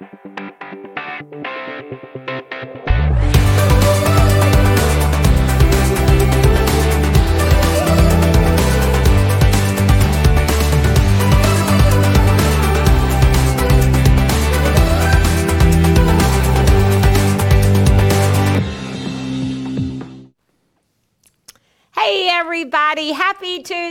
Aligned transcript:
thank 0.00 0.12
you. 0.24 0.29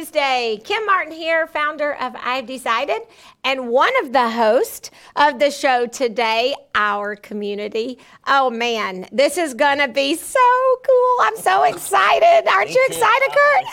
Tuesday. 0.10 0.60
Kim 0.64 0.88
Martin 0.88 1.12
here, 1.12 1.46
founder 1.46 1.94
of 1.94 2.16
I've 2.20 2.48
Decided, 2.48 3.02
and 3.44 3.70
one 3.70 3.92
of 4.04 4.12
the 4.12 4.28
hosts 4.32 4.90
of 5.16 5.38
the 5.38 5.52
show 5.52 5.86
today, 5.86 6.56
Our 6.74 7.16
Community. 7.16 8.00
Oh, 8.26 8.50
man, 8.50 9.06
this 9.12 9.38
is 9.38 9.54
going 9.54 9.78
to 9.78 9.88
be 9.88 10.16
so 10.16 10.40
cool. 10.84 11.16
I'm 11.22 11.38
so 11.38 11.62
excited. 11.64 12.50
Aren't 12.50 12.72
you 12.72 12.84
excited, 12.88 13.30
Kurt? 13.32 13.66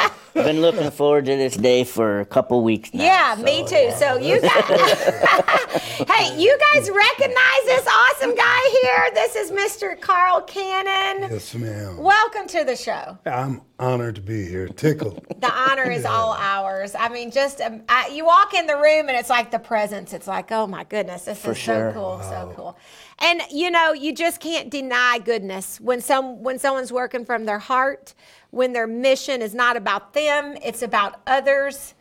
I've 0.00 0.34
been 0.34 0.60
looking 0.60 0.90
forward 0.90 1.26
to 1.26 1.36
this 1.36 1.56
day 1.56 1.84
for 1.84 2.20
a 2.20 2.26
couple 2.26 2.60
weeks 2.64 2.92
now. 2.92 3.04
Yeah, 3.04 3.36
so, 3.36 3.42
me 3.42 3.60
too. 3.64 3.92
So 3.98 4.16
you 4.16 4.40
guys, 4.40 4.64
hey, 6.10 6.40
you 6.40 6.58
guys 6.72 6.90
recognize 6.90 7.64
this 7.66 7.86
awesome 7.86 8.34
guy 8.34 8.78
here? 8.82 9.10
This 9.14 9.36
is 9.36 9.52
Mr. 9.52 10.00
Carl 10.00 10.40
Cannon. 10.40 11.30
Yes, 11.30 11.54
ma'am. 11.54 11.98
Welcome 11.98 12.48
to 12.48 12.64
the 12.64 12.74
show. 12.74 13.16
I'm 13.24 13.62
honored 13.78 14.16
to 14.16 14.20
be 14.20 14.46
here. 14.46 14.68
Tickled. 14.68 15.24
The 15.38 15.52
honor 15.52 15.88
is 15.88 16.04
all 16.04 16.32
ours. 16.32 16.96
I 16.98 17.08
mean, 17.08 17.30
just 17.30 17.60
um, 17.60 17.82
I, 17.88 18.08
you 18.08 18.26
walk 18.26 18.54
in 18.54 18.66
the 18.66 18.74
room 18.74 19.08
and 19.08 19.10
it's 19.10 19.30
like 19.30 19.52
the 19.52 19.60
presence. 19.60 20.12
It's 20.12 20.26
like, 20.26 20.50
oh 20.50 20.66
my 20.66 20.82
goodness, 20.82 21.26
this 21.26 21.38
For 21.38 21.52
is 21.52 21.58
sure. 21.58 21.92
so 21.92 21.94
cool, 21.94 22.20
so 22.22 22.52
cool. 22.56 22.78
And 23.20 23.40
you 23.52 23.70
know, 23.70 23.92
you 23.92 24.12
just 24.12 24.40
can't 24.40 24.68
deny 24.68 25.20
goodness 25.20 25.80
when 25.80 26.00
some 26.00 26.42
when 26.42 26.58
someone's 26.58 26.92
working 26.92 27.24
from 27.24 27.44
their 27.44 27.60
heart, 27.60 28.14
when 28.50 28.72
their 28.72 28.88
mission 28.88 29.40
is 29.42 29.54
not 29.54 29.76
about 29.76 30.12
them, 30.12 30.56
it's 30.62 30.82
about 30.82 31.20
others. 31.26 31.94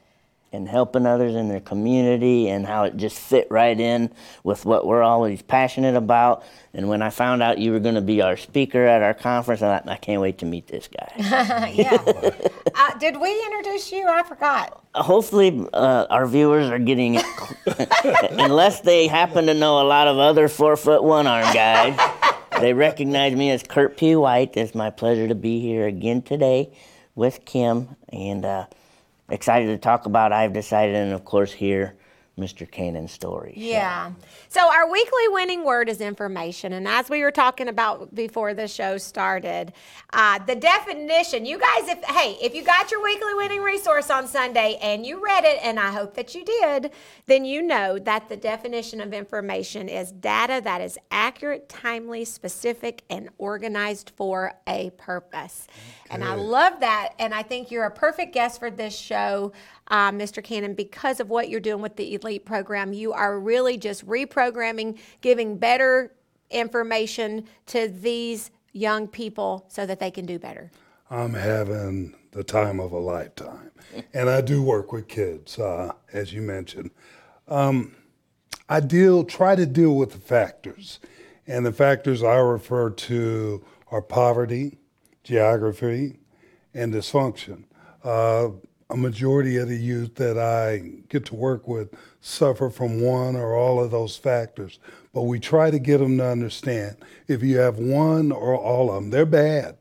And 0.54 0.68
helping 0.68 1.06
others 1.06 1.36
in 1.36 1.50
their 1.50 1.60
community 1.60 2.48
and 2.48 2.66
how 2.66 2.86
it 2.86 2.96
just 2.96 3.20
fit 3.20 3.48
right 3.52 3.78
in 3.78 4.10
with 4.44 4.66
what 4.66 4.88
we're 4.88 5.04
always 5.04 5.42
passionate 5.42 5.96
about. 5.96 6.44
And 6.74 6.88
when 6.88 7.02
I 7.02 7.10
found 7.10 7.44
out 7.44 7.58
you 7.58 7.74
were 7.74 7.80
going 7.80 7.96
to 7.96 8.02
be 8.02 8.22
our 8.22 8.38
speaker 8.38 8.86
at 8.86 9.04
our 9.04 9.14
conference, 9.14 9.62
I 9.62 9.78
thought, 9.78 9.90
I 9.90 9.98
can't 9.98 10.22
wait 10.22 10.38
to 10.40 10.46
meet 10.46 10.68
this 10.68 10.88
guy. 10.88 11.12
yeah. 11.74 11.98
uh, 12.76 12.98
did 12.98 13.20
we 13.20 13.44
introduce 13.46 13.92
you? 13.92 14.08
I 14.08 14.24
forgot. 14.24 14.84
Hopefully, 14.96 15.68
uh, 15.74 16.08
our 16.10 16.26
viewers 16.26 16.70
are 16.72 16.80
getting 16.80 17.16
it, 17.16 17.26
unless 18.32 18.80
they 18.82 19.08
happen 19.08 19.46
to 19.48 19.54
know 19.54 19.82
a 19.82 19.86
lot 19.88 20.08
of 20.08 20.18
other 20.18 20.48
four 20.48 20.78
foot 20.78 21.04
one 21.04 21.28
arm 21.28 21.54
guys. 21.54 22.00
They 22.60 22.74
recognize 22.74 23.36
me 23.36 23.52
as 23.52 23.62
Kurt 23.62 23.98
P. 23.98 24.16
White. 24.16 24.58
It's 24.58 24.74
my 24.74 24.90
pleasure 24.90 25.28
to 25.28 25.36
be 25.36 25.60
here 25.60 25.86
again 25.86 26.24
today 26.24 26.72
with 27.14 27.46
Kim 27.46 27.96
and 28.10 28.44
uh, 28.46 28.66
excited 29.30 29.68
to 29.68 29.78
talk 29.78 30.06
about. 30.06 30.34
I've 30.34 30.54
Decided 30.54 30.96
and, 30.96 31.14
of 31.14 31.26
course, 31.26 31.52
hear 31.54 31.96
Mr. 32.38 32.70
Cannon's 32.70 33.12
story. 33.12 33.54
Yeah. 33.56 34.12
So 34.50 34.72
our 34.72 34.90
weekly 34.90 35.28
winning 35.30 35.66
word 35.66 35.90
is 35.90 36.02
information, 36.02 36.74
and 36.74 36.88
as 36.88 37.10
we 37.10 37.24
were 37.24 37.32
talking 37.32 37.68
about 37.68 38.14
before 38.14 38.54
the 38.54 38.68
show 38.68 38.98
started, 38.98 39.74
uh, 40.14 40.40
the 40.46 40.56
definition. 40.56 41.46
You 41.46 41.58
guys, 41.58 41.88
if 41.88 42.04
hey, 42.04 42.38
if 42.42 42.54
you 42.54 42.64
got 42.64 42.92
your 42.92 43.04
weekly 43.04 43.34
winning 43.34 43.62
resource 43.62 44.12
on 44.12 44.28
Sunday 44.28 44.78
and 44.82 45.06
you 45.06 45.24
read 45.24 45.46
it, 45.46 45.58
and 45.64 45.80
I 45.80 45.92
hope 45.92 46.14
that 46.14 46.36
you 46.36 46.46
did, 46.46 46.92
then 47.26 47.44
you 47.44 47.64
know 47.64 47.98
that 48.00 48.30
the 48.30 48.38
definition 48.38 49.02
of 49.02 49.14
information 49.14 49.90
is 49.90 50.12
data 50.12 50.62
that 50.64 50.80
is 50.80 51.00
accurate, 51.10 51.68
timely, 51.68 52.24
specific, 52.24 53.04
and 53.10 53.30
organized 53.40 54.12
for 54.16 54.54
a 54.68 54.92
purpose. 54.92 55.68
And 56.10 56.24
I 56.24 56.36
love 56.36 56.80
that, 56.82 57.14
and 57.18 57.34
I 57.34 57.42
think 57.42 57.72
you're 57.72 57.86
a 57.86 57.92
perfect 57.92 58.34
guest 58.34 58.60
for 58.60 58.70
this 58.70 58.96
show 58.96 59.54
uh, 59.90 60.12
Mr. 60.12 60.44
Cannon, 60.44 60.74
because 60.74 61.20
of 61.20 61.30
what 61.30 61.50
you're 61.50 61.60
doing 61.60 61.82
with 61.82 61.96
the 61.96 62.14
program. 62.38 62.94
You 62.94 63.14
are 63.14 63.40
really 63.40 63.78
just 63.78 64.06
reprogramming, 64.06 65.00
giving 65.22 65.58
better 65.58 66.12
information 66.50 67.46
to 67.68 67.88
these 67.88 68.52
young 68.74 69.08
people 69.08 69.66
so 69.70 69.86
that 69.86 70.00
they 70.00 70.12
can 70.12 70.26
do 70.26 70.38
better. 70.40 70.72
I'm 71.10 71.34
having 71.34 72.16
the 72.32 72.44
time 72.44 72.80
of 72.80 72.92
a 72.92 73.00
lifetime. 73.00 73.72
And 74.14 74.30
I 74.30 74.42
do 74.42 74.62
work 74.62 74.92
with 74.92 75.08
kids, 75.08 75.58
uh, 75.58 75.94
as 76.12 76.34
you 76.34 76.42
mentioned. 76.42 76.92
Um, 77.48 77.96
I 78.68 78.82
deal, 78.82 79.24
try 79.24 79.56
to 79.56 79.66
deal 79.66 79.96
with 79.96 80.12
the 80.12 80.20
factors. 80.20 81.00
And 81.48 81.66
the 81.66 81.72
factors 81.72 82.22
I 82.22 82.36
refer 82.36 82.90
to 82.90 83.64
are 83.90 84.02
poverty, 84.02 84.78
geography, 85.24 86.20
and 86.74 86.94
dysfunction. 86.94 87.64
Uh, 88.04 88.50
a 88.90 88.98
majority 88.98 89.58
of 89.58 89.68
the 89.68 89.78
youth 89.78 90.16
that 90.16 90.38
I 90.38 90.78
get 91.10 91.26
to 91.26 91.36
work 91.36 91.68
with 91.68 91.94
suffer 92.22 92.70
from 92.70 93.02
one 93.02 93.36
or 93.36 93.56
all 93.56 93.84
of 93.84 93.92
those 93.92 94.16
factors. 94.16 94.80
But 95.14 95.24
we 95.24 95.40
try 95.40 95.72
to 95.72 95.80
get 95.80 95.98
them 95.98 96.18
to 96.18 96.26
understand 96.26 96.98
if 97.28 97.44
you 97.44 97.58
have 97.58 97.78
one 97.78 98.32
or 98.32 98.56
all 98.56 98.90
of 98.90 98.96
them, 98.96 99.10
they're 99.10 99.26
bad. 99.26 99.78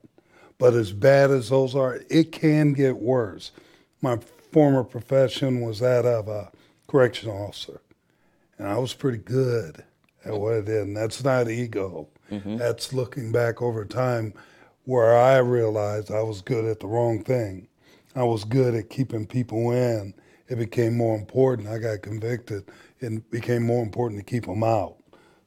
But 0.59 0.75
as 0.75 0.93
bad 0.93 1.31
as 1.31 1.51
those 1.51 1.75
are, 1.75 2.01
it 2.09 2.33
can 2.33 2.73
get 2.73 2.97
worse. 2.97 3.53
My 4.01 4.19
former 4.53 4.85
profession 4.85 5.61
was 5.61 5.81
that 5.81 6.07
of 6.07 6.29
a 6.29 6.51
correctional 6.87 7.47
officer, 7.47 7.81
and 8.59 8.67
I 8.67 8.79
was 8.79 8.95
pretty 8.95 9.19
good 9.19 9.85
at 10.25 10.35
what 10.35 10.55
I 10.55 10.61
did. 10.63 10.87
And 10.87 10.97
that's 10.97 11.23
not 11.23 11.51
ego, 11.51 12.09
mm-hmm. 12.31 12.57
that's 12.57 12.93
looking 12.93 13.33
back 13.33 13.61
over 13.61 13.85
time 13.85 14.33
where 14.85 15.17
I 15.17 15.39
realized 15.39 16.11
I 16.11 16.23
was 16.23 16.41
good 16.41 16.65
at 16.65 16.81
the 16.81 16.87
wrong 16.87 17.23
thing. 17.23 17.69
I 18.17 18.25
was 18.25 18.45
good 18.45 18.75
at 18.75 18.89
keeping 18.89 19.27
people 19.27 19.71
in. 19.73 20.15
It 20.49 20.57
became 20.57 20.97
more 20.97 21.15
important. 21.17 21.69
I 21.69 21.79
got 21.79 22.01
convicted. 22.03 22.65
It 23.01 23.31
became 23.31 23.65
more 23.65 23.83
important 23.83 24.19
to 24.21 24.25
keep 24.25 24.47
them 24.47 24.65
out. 24.65 24.97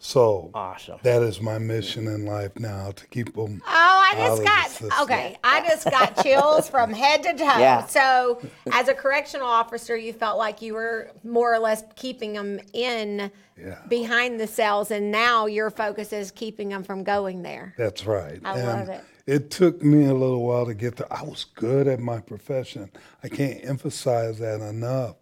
So 0.02 0.50
Awesome. 0.53 0.97
that 1.03 1.22
is 1.24 1.41
my 1.41 1.57
mission 1.57 2.07
in 2.07 2.25
life 2.25 2.57
now 2.57 2.91
to 2.91 3.07
keep 3.07 3.35
them. 3.35 3.62
Oh, 3.66 3.68
I 3.68 4.13
out 4.18 4.38
just 4.38 4.81
of 4.81 4.90
got 4.90 5.02
okay. 5.03 5.35
I 5.44 5.68
just 5.68 5.84
got 5.90 6.24
chills 6.24 6.69
from 6.69 6.94
head 6.94 7.22
to 7.24 7.34
toe. 7.34 7.44
Yeah. 7.59 7.85
So, 7.85 8.40
as 8.72 8.88
a 8.88 8.94
correctional 8.94 9.47
officer, 9.47 9.97
you 9.97 10.13
felt 10.13 10.38
like 10.38 10.62
you 10.62 10.74
were 10.74 11.12
more 11.25 11.53
or 11.53 11.59
less 11.59 11.84
keeping 11.97 12.31
them 12.31 12.62
in 12.72 13.30
Yeah. 13.57 13.80
behind 13.90 14.40
the 14.40 14.47
cells, 14.47 14.90
and 14.90 15.12
now 15.12 15.47
your 15.47 15.69
focus 15.69 16.13
is 16.13 16.31
keeping 16.31 16.69
them 16.69 16.84
from 16.84 17.03
going 17.03 17.41
there. 17.41 17.74
That's 17.78 18.06
right. 18.06 18.40
I 18.46 18.62
love 18.62 18.88
it. 18.88 19.03
It 19.30 19.52
took 19.52 19.84
me 19.84 20.06
a 20.06 20.14
little 20.16 20.44
while 20.44 20.66
to 20.66 20.74
get 20.74 20.96
there. 20.96 21.14
I 21.14 21.22
was 21.22 21.46
good 21.54 21.88
at 21.88 22.00
my 22.00 22.20
profession. 22.20 22.90
I 23.24 23.30
can't 23.30 23.64
emphasize 23.64 24.40
that 24.40 24.60
enough. 24.60 25.18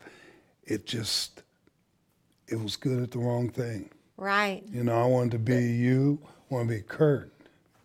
It 0.64 0.86
just, 0.86 1.44
it 2.48 2.58
was 2.58 2.78
good 2.78 3.04
at 3.04 3.12
the 3.12 3.20
wrong 3.20 3.50
thing. 3.50 3.90
Right. 4.16 4.64
You 4.72 4.86
know, 4.86 4.98
I 4.98 5.06
wanted 5.08 5.32
to 5.32 5.40
be 5.40 5.62
you, 5.62 6.20
I 6.24 6.54
want 6.54 6.70
to 6.70 6.76
be 6.76 6.82
Kurt, 6.84 7.34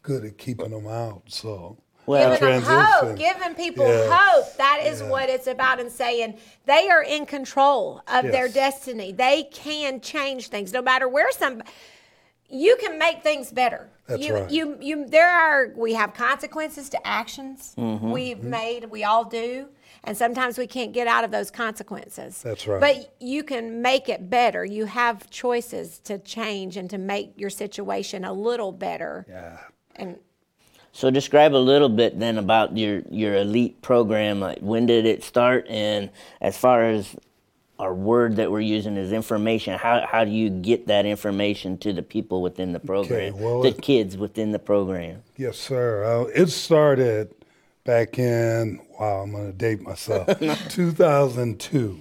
good 0.03 0.25
at 0.25 0.38
keeping 0.38 0.71
them 0.71 0.87
out. 0.87 1.25
So, 1.27 1.77
Well, 2.06 2.39
giving 2.39 2.60
them 2.60 2.62
hope, 2.62 3.19
giving 3.19 3.54
people 3.56 3.89
Yeah. 3.89 4.16
hope. 4.16 4.56
That 4.59 4.83
is 4.84 5.03
what 5.03 5.28
it's 5.28 5.49
about, 5.49 5.81
and 5.81 5.91
saying 5.91 6.39
they 6.66 6.89
are 6.89 7.03
in 7.03 7.27
control 7.27 8.00
of 8.06 8.22
their 8.22 8.49
destiny. 8.49 9.10
They 9.10 9.43
can 9.53 10.00
change 10.00 10.50
things, 10.50 10.72
no 10.72 10.83
matter 10.83 11.09
where 11.09 11.33
some. 11.33 11.65
You 12.52 12.76
can 12.76 12.98
make 12.98 13.22
things 13.22 13.50
better. 13.50 13.88
That's 14.06 14.22
you, 14.26 14.34
right. 14.34 14.50
You, 14.50 14.76
you. 14.80 15.06
There 15.06 15.28
are. 15.30 15.72
We 15.74 15.94
have 15.94 16.12
consequences 16.12 16.88
to 16.90 17.06
actions 17.06 17.74
Mm-hmm. 17.78 18.10
we've 18.10 18.42
made. 18.44 18.90
We 18.90 19.04
all 19.04 19.24
do, 19.24 19.68
and 20.04 20.14
sometimes 20.16 20.58
we 20.58 20.66
can't 20.66 20.92
get 20.92 21.06
out 21.06 21.24
of 21.24 21.30
those 21.30 21.50
consequences. 21.50 22.42
That's 22.42 22.66
right. 22.66 22.80
But 22.80 23.14
you 23.20 23.42
can 23.42 23.80
make 23.80 24.08
it 24.10 24.28
better. 24.28 24.64
You 24.64 24.84
have 24.84 25.30
choices 25.30 25.98
to 26.00 26.18
change 26.18 26.76
and 26.76 26.91
to 26.91 26.98
make 26.98 27.32
your 27.36 27.50
situation 27.50 28.24
a 28.24 28.32
little 28.32 28.71
better. 28.72 29.24
yeah. 29.28 29.59
And 29.97 30.18
So 30.92 31.10
describe 31.10 31.54
a 31.54 31.65
little 31.72 31.88
bit 31.88 32.18
then 32.18 32.36
about 32.36 32.77
your 32.77 33.00
your 33.10 33.34
elite 33.36 33.80
program. 33.80 34.41
Like 34.41 34.59
when 34.59 34.84
did 34.86 35.06
it 35.06 35.24
start, 35.24 35.66
and 35.71 36.10
as 36.42 36.59
far 36.59 36.84
as 36.84 37.16
our 37.82 37.92
word 37.92 38.36
that 38.36 38.52
we're 38.52 38.60
using 38.60 38.96
is 38.96 39.10
information. 39.12 39.76
How 39.76 40.06
how 40.06 40.24
do 40.24 40.30
you 40.30 40.48
get 40.48 40.86
that 40.86 41.04
information 41.04 41.76
to 41.78 41.92
the 41.92 42.02
people 42.02 42.40
within 42.40 42.72
the 42.72 42.78
program, 42.78 43.38
well, 43.40 43.60
the 43.60 43.70
it- 43.70 43.82
kids 43.82 44.16
within 44.16 44.52
the 44.52 44.60
program? 44.60 45.22
Yes, 45.36 45.58
sir. 45.58 46.04
Uh, 46.04 46.24
it 46.32 46.46
started 46.46 47.34
back 47.82 48.20
in, 48.20 48.80
wow, 49.00 49.22
I'm 49.22 49.32
going 49.32 49.50
to 49.50 49.52
date 49.52 49.80
myself, 49.80 50.28
2002, 50.68 51.98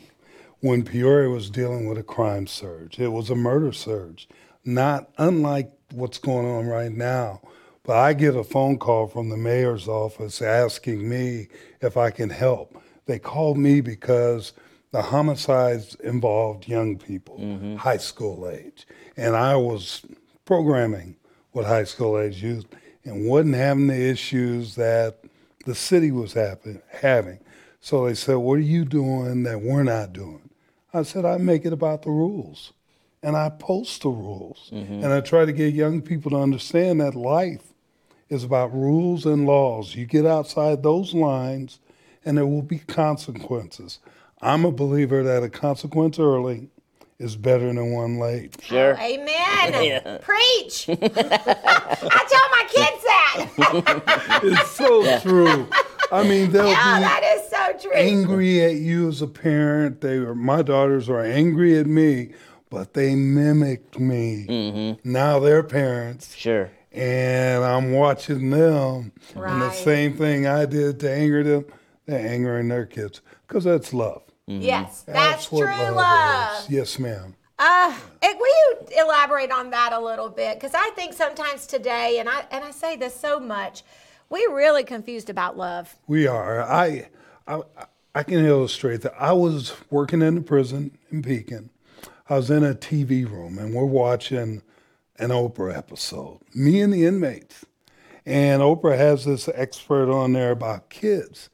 when 0.59 0.83
Peoria 0.83 1.29
was 1.29 1.49
dealing 1.49 1.87
with 1.89 1.97
a 1.97 2.03
crime 2.03 2.45
surge. 2.45 2.99
It 2.99 3.07
was 3.07 3.31
a 3.31 3.35
murder 3.35 3.71
surge, 3.71 4.29
not 4.63 5.09
unlike 5.17 5.71
what's 5.91 6.19
going 6.19 6.45
on 6.45 6.67
right 6.67 6.91
now. 6.91 7.41
But 7.83 7.97
I 7.97 8.13
get 8.13 8.35
a 8.35 8.43
phone 8.43 8.77
call 8.77 9.07
from 9.07 9.29
the 9.29 9.37
mayor's 9.37 9.87
office 9.87 10.43
asking 10.43 11.09
me 11.09 11.47
if 11.81 11.97
I 11.97 12.11
can 12.11 12.29
help. 12.29 12.79
They 13.07 13.17
called 13.17 13.57
me 13.57 13.81
because 13.81 14.53
the 14.91 15.01
homicides 15.01 15.95
involved 15.95 16.67
young 16.67 16.97
people, 16.97 17.37
mm-hmm. 17.37 17.75
high 17.77 17.97
school 17.97 18.49
age. 18.49 18.85
And 19.15 19.35
I 19.35 19.55
was 19.55 20.05
programming 20.45 21.15
with 21.53 21.65
high 21.65 21.85
school 21.85 22.19
age 22.19 22.43
youth 22.43 22.65
and 23.03 23.27
wasn't 23.27 23.55
having 23.55 23.87
the 23.87 24.09
issues 24.09 24.75
that 24.75 25.19
the 25.65 25.75
city 25.75 26.11
was 26.11 26.33
happen, 26.33 26.81
having. 26.89 27.39
So 27.79 28.05
they 28.05 28.13
said, 28.13 28.35
What 28.35 28.55
are 28.55 28.59
you 28.59 28.85
doing 28.85 29.43
that 29.43 29.61
we're 29.61 29.83
not 29.83 30.13
doing? 30.13 30.49
I 30.93 31.03
said, 31.03 31.25
I 31.25 31.37
make 31.37 31.65
it 31.65 31.73
about 31.73 32.03
the 32.03 32.11
rules 32.11 32.73
and 33.23 33.35
I 33.35 33.49
post 33.49 34.01
the 34.01 34.09
rules. 34.09 34.69
Mm-hmm. 34.73 35.03
And 35.03 35.07
I 35.07 35.21
try 35.21 35.45
to 35.45 35.53
get 35.53 35.73
young 35.73 36.01
people 36.01 36.31
to 36.31 36.37
understand 36.37 36.99
that 37.01 37.15
life 37.15 37.73
is 38.29 38.43
about 38.43 38.73
rules 38.73 39.25
and 39.25 39.45
laws. 39.45 39.95
You 39.95 40.05
get 40.05 40.25
outside 40.25 40.83
those 40.83 41.13
lines 41.13 41.79
and 42.25 42.37
there 42.37 42.45
will 42.45 42.61
be 42.61 42.79
consequences. 42.79 43.99
I'm 44.41 44.65
a 44.65 44.71
believer 44.71 45.23
that 45.23 45.43
a 45.43 45.49
consequence 45.49 46.17
early 46.19 46.69
is 47.19 47.35
better 47.35 47.67
than 47.67 47.91
one 47.91 48.17
late. 48.19 48.55
Sure. 48.63 48.97
Amen. 48.99 49.37
Yeah. 49.83 50.17
Preach. 50.21 50.89
I 50.89 50.95
tell 50.97 52.49
my 52.49 52.65
kids 52.67 53.03
that. 53.03 54.41
It's 54.43 54.71
so 54.71 55.19
true. 55.19 55.67
I 56.11 56.23
mean, 56.27 56.51
they'll 56.51 56.67
yeah, 56.67 56.97
be 56.97 57.03
that 57.03 57.23
is 57.23 57.49
so 57.49 57.77
true. 57.89 57.93
angry 57.95 58.61
at 58.63 58.73
you 58.75 59.07
as 59.07 59.21
a 59.21 59.27
parent. 59.27 60.01
They 60.01 60.19
were, 60.19 60.33
my 60.35 60.61
daughters 60.63 61.09
are 61.09 61.21
angry 61.23 61.77
at 61.77 61.85
me, 61.85 62.31
but 62.69 62.93
they 62.95 63.15
mimicked 63.15 63.99
me. 63.99 64.45
Mm-hmm. 64.49 65.09
Now 65.11 65.39
they're 65.39 65.63
parents. 65.63 66.35
Sure. 66.35 66.69
and 66.91 67.63
I'm 67.63 67.93
watching 67.93 68.49
them. 68.49 69.11
And 69.35 69.61
the 69.61 69.71
same 69.71 70.17
thing 70.17 70.47
I 70.47 70.65
did 70.65 70.99
to 71.01 71.11
anger 71.11 71.43
them, 71.43 71.65
they're 72.07 72.27
angering 72.27 72.67
their 72.67 72.85
kids 72.87 73.21
because 73.47 73.63
that's 73.63 73.93
love. 73.93 74.23
Yes, 74.59 75.03
that's, 75.03 75.51
what 75.51 75.65
true 75.65 75.95
love. 75.95 76.63
is. 76.63 76.69
Yes, 76.69 76.99
ma'am. 76.99 77.35
Uh, 77.57 77.95
and 78.23 78.39
will 78.39 78.47
you 78.47 79.03
elaborate 79.03 79.51
on 79.51 79.69
that 79.69 79.93
a 79.93 79.99
little 79.99 80.29
bit? 80.29 80.59
Because 80.59 80.73
I 80.73 80.89
think 80.95 81.13
sometimes 81.13 81.67
today, 81.67 82.19
and 82.19 82.27
I 82.27 82.45
and 82.51 82.63
I 82.63 82.71
say 82.71 82.95
this 82.95 83.15
so 83.15 83.39
much, 83.39 83.83
we're 84.29 84.55
really 84.55 84.83
confused 84.83 85.29
about 85.29 85.57
love. 85.57 85.95
We 86.07 86.25
are. 86.25 86.63
I, 86.63 87.09
I, 87.47 87.61
I 88.15 88.23
can 88.23 88.43
illustrate 88.45 89.01
that. 89.01 89.13
I 89.19 89.33
was 89.33 89.73
working 89.89 90.21
in 90.21 90.35
the 90.35 90.41
prison 90.41 90.97
in 91.11 91.21
Pekin. 91.21 91.69
I 92.29 92.37
was 92.37 92.49
in 92.49 92.63
a 92.63 92.73
TV 92.73 93.29
room 93.29 93.57
and 93.57 93.73
we're 93.73 93.85
watching 93.85 94.61
an 95.17 95.29
Oprah 95.29 95.77
episode. 95.77 96.39
Me 96.55 96.81
and 96.81 96.93
the 96.93 97.05
inmates. 97.05 97.65
And 98.25 98.61
Oprah 98.61 98.97
has 98.97 99.25
this 99.25 99.49
expert 99.53 100.09
on 100.09 100.33
there 100.33 100.51
about 100.51 100.89
kids. 100.89 101.49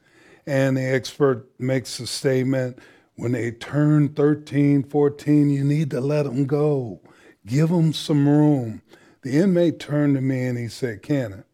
And 0.48 0.78
the 0.78 0.82
expert 0.82 1.46
makes 1.58 2.00
a 2.00 2.06
statement 2.06 2.78
when 3.16 3.32
they 3.32 3.50
turn 3.50 4.08
13, 4.08 4.82
14, 4.82 5.50
you 5.50 5.62
need 5.62 5.90
to 5.90 6.00
let 6.00 6.22
them 6.22 6.46
go. 6.46 7.02
Give 7.44 7.68
them 7.68 7.92
some 7.92 8.26
room. 8.26 8.80
The 9.20 9.36
inmate 9.36 9.78
turned 9.78 10.14
to 10.14 10.22
me 10.22 10.46
and 10.46 10.56
he 10.56 10.68
said, 10.68 11.02
Cannon, 11.02 11.44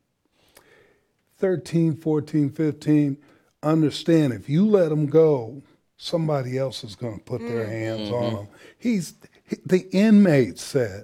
13, 1.39 1.97
14, 1.97 2.51
15, 2.51 3.17
understand 3.65 4.33
if 4.33 4.49
you 4.49 4.65
let 4.65 4.91
them 4.91 5.07
go, 5.07 5.61
somebody 5.97 6.57
else 6.57 6.85
is 6.85 6.95
going 6.95 7.19
to 7.19 7.25
put 7.25 7.41
their 7.41 7.65
mm-hmm. 7.65 7.73
hands 7.73 8.13
on 8.13 8.23
mm-hmm. 8.23 8.37
them. 8.37 8.49
He's 8.79 9.15
he- 9.43 9.57
the 9.67 9.89
inmate 9.91 10.61
said 10.61 11.03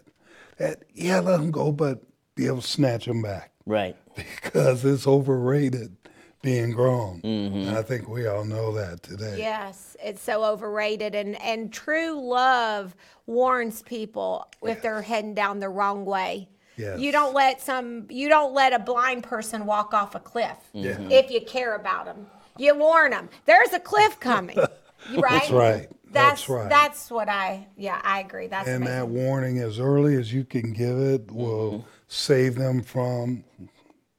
that 0.58 0.84
yeah, 0.94 1.18
let 1.18 1.38
them 1.38 1.50
go, 1.50 1.72
but 1.72 2.04
be 2.36 2.46
able 2.46 2.60
to 2.60 2.68
snatch 2.68 3.06
them 3.06 3.22
back 3.22 3.50
Right. 3.66 3.96
because 4.14 4.84
it's 4.84 5.08
overrated 5.08 5.96
being 6.42 6.70
grown. 6.72 7.20
Mm-hmm. 7.22 7.68
And 7.68 7.78
I 7.78 7.82
think 7.82 8.08
we 8.08 8.26
all 8.26 8.44
know 8.44 8.72
that 8.72 9.02
today. 9.02 9.36
Yes, 9.38 9.96
it's 10.02 10.22
so 10.22 10.44
overrated, 10.44 11.14
and 11.14 11.40
and 11.40 11.72
true 11.72 12.20
love 12.20 12.94
warns 13.26 13.82
people 13.82 14.48
if 14.62 14.82
they're 14.82 15.02
heading 15.02 15.34
down 15.34 15.60
the 15.60 15.68
wrong 15.68 16.04
way. 16.04 16.48
Yes. 16.76 16.98
You 16.98 17.12
don't 17.12 17.34
let 17.34 17.60
some. 17.60 18.06
You 18.08 18.28
don't 18.28 18.54
let 18.54 18.72
a 18.72 18.78
blind 18.78 19.22
person 19.22 19.66
walk 19.66 19.92
off 19.92 20.14
a 20.14 20.20
cliff. 20.20 20.56
Mm-hmm. 20.74 21.10
Yeah. 21.10 21.18
If 21.18 21.30
you 21.30 21.40
care 21.42 21.74
about 21.74 22.06
them, 22.06 22.26
you 22.56 22.74
warn 22.74 23.10
them. 23.10 23.28
There's 23.44 23.72
a 23.72 23.80
cliff 23.80 24.18
coming. 24.20 24.58
Right? 25.14 25.30
That's 25.30 25.50
right. 25.50 25.88
That's 25.88 26.12
That's 26.12 26.48
right. 26.50 26.68
That's 26.68 27.10
what 27.10 27.28
I. 27.30 27.66
Yeah, 27.76 28.00
I 28.04 28.20
agree. 28.20 28.48
That's 28.48 28.68
And 28.68 28.86
that 28.86 29.08
warning 29.08 29.58
as 29.58 29.78
early 29.78 30.16
as 30.16 30.30
you 30.30 30.44
can 30.44 30.74
give 30.74 30.98
it 30.98 31.30
will 31.30 31.70
mm-hmm. 31.72 31.88
save 32.08 32.56
them 32.56 32.82
from 32.82 33.44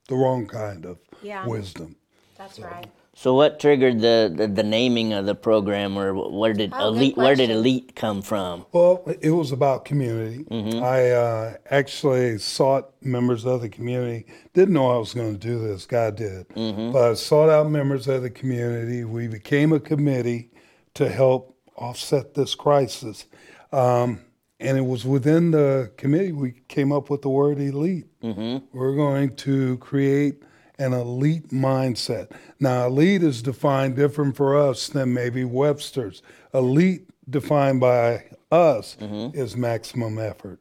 the 0.08 0.16
wrong 0.16 0.48
kind 0.48 0.84
of 0.84 0.98
Yeah. 1.22 1.46
wisdom. 1.46 1.94
That's 2.42 2.58
right. 2.58 2.86
So 3.14 3.34
what 3.34 3.60
triggered 3.60 4.00
the, 4.00 4.32
the, 4.34 4.48
the 4.48 4.62
naming 4.62 5.12
of 5.12 5.26
the 5.26 5.34
program, 5.34 5.96
or 5.98 6.14
where 6.30 6.54
did 6.54 6.72
Oh, 6.74 6.88
elite 6.88 7.16
where 7.16 7.34
did 7.36 7.50
elite 7.50 7.94
come 7.94 8.20
from? 8.22 8.64
Well, 8.72 9.04
it 9.20 9.30
was 9.30 9.52
about 9.52 9.84
community. 9.84 10.44
I 10.80 11.10
uh, 11.10 11.54
actually 11.70 12.38
sought 12.38 12.90
members 13.02 13.44
of 13.44 13.60
the 13.60 13.68
community. 13.68 14.26
Didn't 14.54 14.74
know 14.74 14.90
I 14.90 14.96
was 14.98 15.12
going 15.14 15.32
to 15.34 15.38
do 15.38 15.58
this. 15.60 15.84
God 15.86 16.16
did. 16.16 16.46
But 16.54 17.10
I 17.10 17.14
sought 17.14 17.48
out 17.50 17.70
members 17.70 18.08
of 18.08 18.22
the 18.22 18.30
community. 18.30 19.04
We 19.04 19.28
became 19.28 19.72
a 19.72 19.80
committee 19.80 20.50
to 20.94 21.08
help 21.08 21.56
offset 21.76 22.34
this 22.34 22.54
crisis. 22.54 23.26
Um, 23.72 24.20
and 24.58 24.76
it 24.78 24.84
was 24.86 25.04
within 25.04 25.50
the 25.50 25.92
committee 25.96 26.32
we 26.32 26.52
came 26.68 26.92
up 26.92 27.08
with 27.10 27.22
the 27.22 27.28
word 27.30 27.60
elite. 27.60 28.06
We're 28.22 28.96
going 28.96 29.36
to 29.36 29.76
create 29.78 30.42
an 30.78 30.92
elite 30.92 31.48
mindset. 31.48 32.30
Now, 32.58 32.86
elite 32.86 33.22
is 33.22 33.42
defined 33.42 33.96
different 33.96 34.36
for 34.36 34.56
us 34.56 34.88
than 34.88 35.12
maybe 35.12 35.44
Webster's. 35.44 36.22
Elite, 36.54 37.08
defined 37.28 37.80
by 37.80 38.24
us, 38.50 38.96
mm-hmm. 39.00 39.36
is 39.38 39.56
maximum 39.56 40.18
effort. 40.18 40.60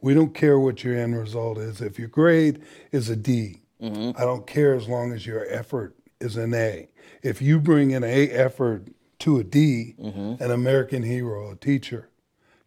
We 0.00 0.14
don't 0.14 0.34
care 0.34 0.58
what 0.58 0.82
your 0.84 0.96
end 0.96 1.16
result 1.16 1.58
is. 1.58 1.80
If 1.80 1.98
your 1.98 2.08
grade 2.08 2.62
is 2.90 3.08
a 3.08 3.16
D, 3.16 3.62
mm-hmm. 3.80 4.20
I 4.20 4.24
don't 4.24 4.46
care 4.46 4.74
as 4.74 4.88
long 4.88 5.12
as 5.12 5.26
your 5.26 5.46
effort 5.48 5.96
is 6.20 6.36
an 6.36 6.54
A. 6.54 6.88
If 7.22 7.40
you 7.40 7.60
bring 7.60 7.94
an 7.94 8.02
A 8.04 8.28
effort 8.30 8.88
to 9.20 9.38
a 9.38 9.44
D, 9.44 9.94
mm-hmm. 10.00 10.42
an 10.42 10.50
American 10.50 11.04
hero, 11.04 11.52
a 11.52 11.56
teacher, 11.56 12.08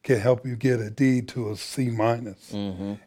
can 0.04 0.20
help 0.20 0.46
you 0.46 0.56
get 0.56 0.80
a 0.80 0.90
D 0.90 1.22
to 1.22 1.50
a 1.50 1.58
C 1.58 1.90
minus. 1.90 2.52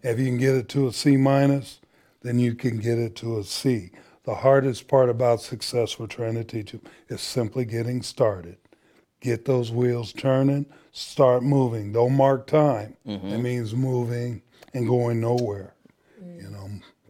If 0.02 0.18
you 0.18 0.26
can 0.26 0.36
get 0.36 0.56
it 0.56 0.68
to 0.70 0.88
a 0.88 0.92
C 0.92 1.16
minus, 1.16 1.80
then 2.22 2.38
you 2.38 2.54
can 2.54 2.78
get 2.78 2.98
it 2.98 3.16
to 3.16 3.38
a 3.38 3.44
C. 3.44 3.90
The 4.24 4.36
hardest 4.36 4.88
part 4.88 5.08
about 5.08 5.40
success 5.40 5.98
we're 5.98 6.06
trying 6.06 6.34
to 6.34 6.44
teach 6.44 6.72
them 6.72 6.82
is 7.08 7.20
simply 7.20 7.64
getting 7.64 8.02
started. 8.02 8.58
Get 9.20 9.46
those 9.46 9.72
wheels 9.72 10.12
turning, 10.12 10.66
start 10.92 11.42
moving. 11.42 11.92
Don't 11.92 12.14
mark 12.14 12.46
time. 12.46 12.96
Mm-hmm. 13.06 13.26
It 13.26 13.38
means 13.38 13.74
moving 13.74 14.42
and 14.74 14.86
going 14.86 15.20
nowhere. 15.20 15.74
Mm. 16.22 16.42
You 16.42 16.50
know, 16.50 16.68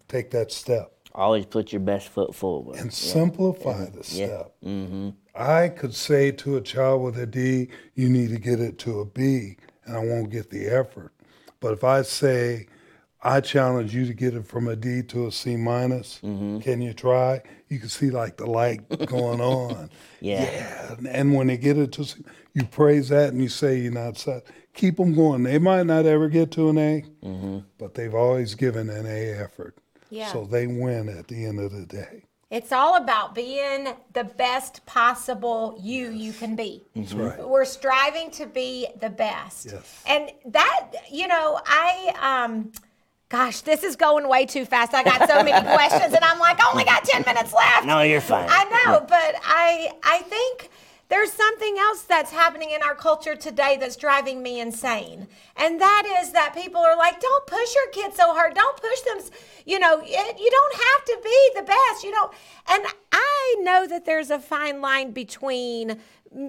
take 0.08 0.30
that 0.30 0.50
step 0.52 0.98
Always 1.18 1.46
put 1.46 1.72
your 1.72 1.80
best 1.80 2.10
foot 2.10 2.32
forward. 2.32 2.76
and 2.78 2.92
simplify 2.92 3.86
the 3.86 4.04
step. 4.04 4.54
Mm-hmm. 4.64 5.10
I 5.34 5.68
could 5.68 5.92
say 5.92 6.30
to 6.30 6.56
a 6.56 6.60
child 6.60 7.02
with 7.02 7.18
a 7.18 7.26
D, 7.26 7.70
you 7.96 8.08
need 8.08 8.30
to 8.30 8.38
get 8.38 8.60
it 8.60 8.78
to 8.80 9.00
a 9.00 9.04
B, 9.04 9.56
and 9.84 9.96
I 9.96 9.98
won't 9.98 10.30
get 10.30 10.50
the 10.50 10.66
effort. 10.66 11.12
But 11.58 11.72
if 11.72 11.82
I 11.82 12.02
say, 12.02 12.68
I 13.22 13.40
challenge 13.40 13.94
you 13.94 14.06
to 14.06 14.14
get 14.14 14.34
it 14.34 14.46
from 14.46 14.68
a 14.68 14.76
D 14.76 15.02
to 15.02 15.26
a 15.26 15.32
C 15.32 15.56
minus, 15.56 16.20
mm-hmm. 16.22 16.60
can 16.60 16.80
you 16.80 16.92
try? 16.92 17.42
You 17.68 17.80
can 17.80 17.88
see 17.88 18.10
like 18.10 18.36
the 18.36 18.46
light 18.46 18.88
going 19.06 19.40
on. 19.40 19.90
Yeah. 20.20 20.42
Yeah. 20.44 20.92
And- 20.92 21.06
And 21.08 21.34
when 21.34 21.48
they 21.48 21.56
get 21.56 21.78
it 21.78 21.92
to, 21.92 22.04
C, 22.04 22.24
you 22.54 22.64
praise 22.64 23.08
that 23.08 23.32
and 23.32 23.42
you 23.42 23.48
say 23.48 23.78
you're 23.78 23.92
not 23.92 24.18
sad. 24.18 24.42
Keep 24.74 24.96
them 24.98 25.14
going. 25.14 25.42
They 25.42 25.58
might 25.58 25.86
not 25.86 26.06
ever 26.06 26.28
get 26.28 26.52
to 26.52 26.68
an 26.68 26.78
A, 26.78 27.04
mm-hmm. 27.24 27.58
but 27.78 27.94
they've 27.94 28.14
always 28.14 28.54
given 28.54 28.88
an 28.88 29.06
A 29.06 29.30
effort. 29.32 29.76
Yeah. 30.10 30.32
So 30.32 30.44
they 30.44 30.66
win 30.66 31.08
at 31.08 31.26
the 31.28 31.44
end 31.44 31.58
of 31.60 31.72
the 31.72 31.84
day. 31.86 32.24
It's 32.50 32.72
all 32.72 32.96
about 32.96 33.34
being 33.34 33.88
the 34.14 34.24
best 34.24 34.86
possible 34.86 35.76
you 35.78 36.08
you 36.10 36.32
can 36.32 36.56
be. 36.56 36.86
That's 36.96 37.12
right. 37.12 37.38
Mm-hmm. 37.38 37.48
We're 37.50 37.66
striving 37.66 38.30
to 38.32 38.46
be 38.46 38.86
the 39.00 39.10
best. 39.10 39.66
Yes. 39.66 40.02
And 40.06 40.30
that, 40.46 40.92
you 41.10 41.28
know, 41.28 41.60
I 41.66 42.14
um 42.46 42.72
gosh, 43.28 43.60
this 43.62 43.82
is 43.84 43.96
going 43.96 44.28
way 44.28 44.46
too 44.46 44.64
fast. 44.64 44.94
I 44.94 45.02
got 45.04 45.28
so 45.28 45.42
many 45.42 45.66
questions 45.74 46.14
and 46.14 46.24
I'm 46.24 46.38
like, 46.38 46.58
I 46.60 46.70
only 46.70 46.84
got 46.84 47.04
10 47.04 47.22
minutes 47.26 47.52
left. 47.52 47.86
No, 47.86 48.00
you're 48.00 48.20
fine. 48.20 48.46
I 48.50 48.64
know, 48.64 49.00
but 49.00 49.34
I 49.44 49.90
I 50.02 50.18
think 50.20 50.70
there's 51.08 51.32
something 51.32 51.76
else 51.78 52.02
that's 52.02 52.30
happening 52.30 52.70
in 52.70 52.82
our 52.82 52.94
culture 52.94 53.34
today 53.34 53.78
that's 53.80 53.96
driving 53.96 54.42
me 54.42 54.60
insane. 54.60 55.26
And 55.56 55.80
that 55.80 56.20
is 56.20 56.32
that 56.32 56.54
people 56.54 56.82
are 56.82 56.96
like, 56.98 57.18
don't 57.18 57.46
push 57.46 57.74
your 57.74 57.88
kids 57.92 58.16
so 58.16 58.34
hard. 58.34 58.54
Don't 58.54 58.76
push 58.80 59.00
them. 59.00 59.18
You 59.64 59.78
know, 59.78 60.00
it, 60.04 60.38
you 60.38 60.50
don't 60.50 60.74
have 60.74 61.04
to 61.06 61.18
be 61.24 61.50
the 61.56 61.62
best. 61.62 62.04
You 62.04 62.10
know, 62.10 62.30
and 62.70 62.84
I 63.12 63.56
know 63.60 63.86
that 63.86 64.04
there's 64.04 64.30
a 64.30 64.38
fine 64.38 64.82
line 64.82 65.12
between 65.12 65.98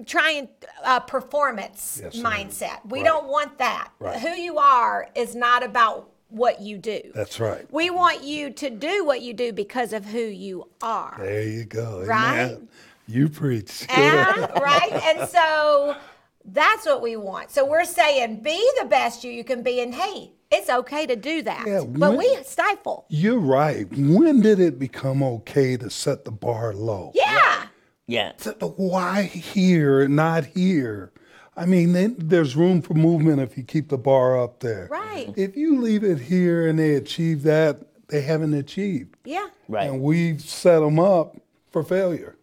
trying 0.04 0.48
uh, 0.84 1.00
performance 1.00 1.98
Yes, 2.02 2.16
mindset. 2.18 2.80
We 2.86 2.98
Right. 2.98 3.06
don't 3.06 3.28
want 3.28 3.56
that. 3.58 3.90
Right. 3.98 4.18
Who 4.20 4.28
you 4.30 4.58
are 4.58 5.08
is 5.14 5.34
not 5.34 5.62
about 5.62 6.10
what 6.30 6.60
you 6.60 6.78
do. 6.78 7.00
That's 7.14 7.38
right. 7.40 7.66
We 7.72 7.90
want 7.90 8.22
you 8.24 8.50
to 8.50 8.70
do 8.70 9.04
what 9.04 9.20
you 9.22 9.34
do 9.34 9.52
because 9.52 9.92
of 9.92 10.04
who 10.04 10.20
you 10.20 10.68
are. 10.82 11.16
There 11.18 11.42
you 11.42 11.64
go. 11.64 12.02
Right? 12.04 12.40
Amen. 12.44 12.68
You 13.06 13.28
preach. 13.28 13.86
Yeah, 13.90 14.46
right. 14.60 14.92
And 14.92 15.28
so 15.28 15.96
That's 16.44 16.86
what 16.86 17.02
we 17.02 17.16
want. 17.16 17.50
So 17.50 17.66
we're 17.66 17.84
saying 17.84 18.42
be 18.42 18.58
the 18.80 18.86
best 18.86 19.24
you 19.24 19.30
you 19.30 19.44
can 19.44 19.62
be, 19.62 19.80
and 19.80 19.94
hey, 19.94 20.32
it's 20.50 20.70
okay 20.70 21.06
to 21.06 21.14
do 21.16 21.42
that. 21.42 21.64
Yeah, 21.66 21.84
but 21.86 22.16
we 22.16 22.38
stifle. 22.44 23.04
You're 23.08 23.38
right. 23.38 23.86
When 23.92 24.40
did 24.40 24.58
it 24.58 24.78
become 24.78 25.22
okay 25.22 25.76
to 25.76 25.90
set 25.90 26.24
the 26.24 26.30
bar 26.30 26.72
low? 26.72 27.12
Yeah. 27.14 27.66
Yeah. 28.06 28.32
Th- 28.32 28.56
Why 28.60 29.22
here, 29.22 30.08
not 30.08 30.44
here? 30.46 31.12
I 31.60 31.66
mean, 31.66 31.92
then 31.92 32.16
there's 32.18 32.56
room 32.56 32.80
for 32.80 32.94
movement 32.94 33.38
if 33.40 33.58
you 33.58 33.62
keep 33.62 33.90
the 33.90 33.98
bar 33.98 34.42
up 34.42 34.60
there. 34.60 34.88
Right. 34.90 35.30
If 35.36 35.58
you 35.58 35.78
leave 35.78 36.02
it 36.04 36.18
here 36.18 36.66
and 36.66 36.78
they 36.78 36.94
achieve 36.94 37.42
that, 37.42 37.80
they 38.08 38.22
haven't 38.22 38.54
achieved. 38.54 39.14
Yeah. 39.26 39.46
Right. 39.68 39.90
And 39.90 40.00
we've 40.00 40.40
set 40.40 40.80
them 40.80 40.98
up 40.98 41.36
for 41.70 41.82
failure. 41.82 42.36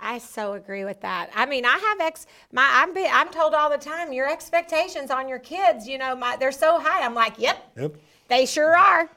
I 0.00 0.18
so 0.18 0.54
agree 0.54 0.86
with 0.86 1.02
that. 1.02 1.28
I 1.34 1.44
mean, 1.44 1.66
I 1.66 1.76
have 1.76 2.00
ex 2.00 2.26
my 2.50 2.66
I'm 2.66 2.94
be, 2.94 3.06
I'm 3.06 3.28
told 3.28 3.52
all 3.52 3.68
the 3.68 3.76
time 3.78 4.10
your 4.12 4.28
expectations 4.28 5.10
on 5.10 5.28
your 5.28 5.38
kids, 5.38 5.86
you 5.86 5.98
know, 5.98 6.16
my 6.16 6.36
they're 6.36 6.50
so 6.50 6.80
high. 6.80 7.04
I'm 7.04 7.14
like, 7.14 7.38
yep, 7.38 7.70
Yep. 7.76 7.96
they 8.28 8.46
sure 8.46 8.74
are. 8.76 9.10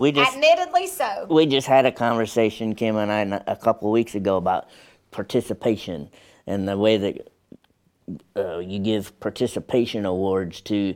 We 0.00 0.12
just 0.12 0.34
Admittedly 0.34 0.86
so. 0.86 1.26
we 1.28 1.46
just 1.46 1.66
had 1.66 1.86
a 1.86 1.92
conversation, 1.92 2.74
Kim 2.76 2.96
and 2.96 3.10
I, 3.10 3.42
a 3.48 3.56
couple 3.56 3.88
of 3.88 3.92
weeks 3.92 4.14
ago 4.14 4.36
about 4.36 4.68
participation 5.10 6.08
and 6.46 6.68
the 6.68 6.78
way 6.78 6.98
that 6.98 7.31
uh, 8.36 8.58
you 8.58 8.78
give 8.78 9.18
participation 9.20 10.04
awards 10.06 10.60
to 10.62 10.94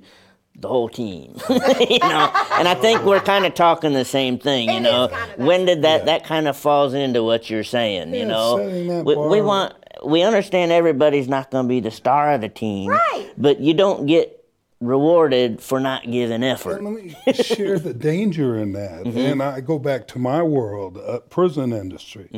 the 0.59 0.69
whole 0.69 0.89
team. 0.89 1.37
you 1.49 1.99
know, 1.99 2.31
and 2.53 2.69
I 2.69 2.77
think 2.81 3.03
we're 3.05 3.21
kind 3.21 3.45
of 3.47 3.55
talking 3.55 3.93
the 3.93 4.05
same 4.05 4.39
thing. 4.39 4.69
You 4.69 4.77
It 4.77 4.79
is 4.79 4.83
know, 4.85 5.09
when 5.37 5.67
did 5.67 5.83
that 5.83 6.07
that 6.07 6.25
kind 6.25 6.49
of 6.49 6.57
falls 6.57 6.95
into 6.95 7.23
what 7.23 7.51
you're 7.51 7.65
saying? 7.65 8.13
Yeah, 8.13 8.21
you 8.21 8.27
know, 8.27 8.57
setting 8.59 9.05
we, 9.05 9.17
we 9.17 9.41
want 9.41 9.75
we 10.05 10.23
understand 10.23 10.73
everybody's 10.73 11.29
not 11.29 11.51
going 11.51 11.65
to 11.65 11.69
be 11.69 11.81
the 11.81 11.91
star 11.91 12.33
of 12.33 12.41
the 12.41 12.49
team, 12.49 12.91
Right. 12.91 13.31
But 13.37 13.61
you 13.61 13.75
don't 13.75 14.07
get 14.07 14.33
rewarded 14.81 15.61
for 15.61 15.81
not 15.81 16.05
giving 16.11 16.43
effort. 16.43 16.83
And 16.83 16.95
let 16.95 17.05
me 17.05 17.33
share 17.33 17.79
the 17.79 17.95
danger 17.95 18.59
in 18.59 18.73
that. 18.73 19.07
And 19.07 19.43
I 19.43 19.61
go 19.61 19.79
back 19.79 20.07
to 20.09 20.19
my 20.19 20.43
world, 20.43 20.99
uh, 20.99 21.21
prison 21.21 21.73
industry. 21.73 22.29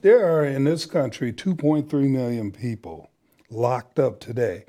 There 0.00 0.32
are 0.32 0.44
in 0.44 0.64
this 0.64 0.86
country 0.86 1.32
2.3 1.32 1.92
million 2.08 2.52
people 2.52 3.10
locked 3.50 3.98
up 3.98 4.20
today. 4.20 4.64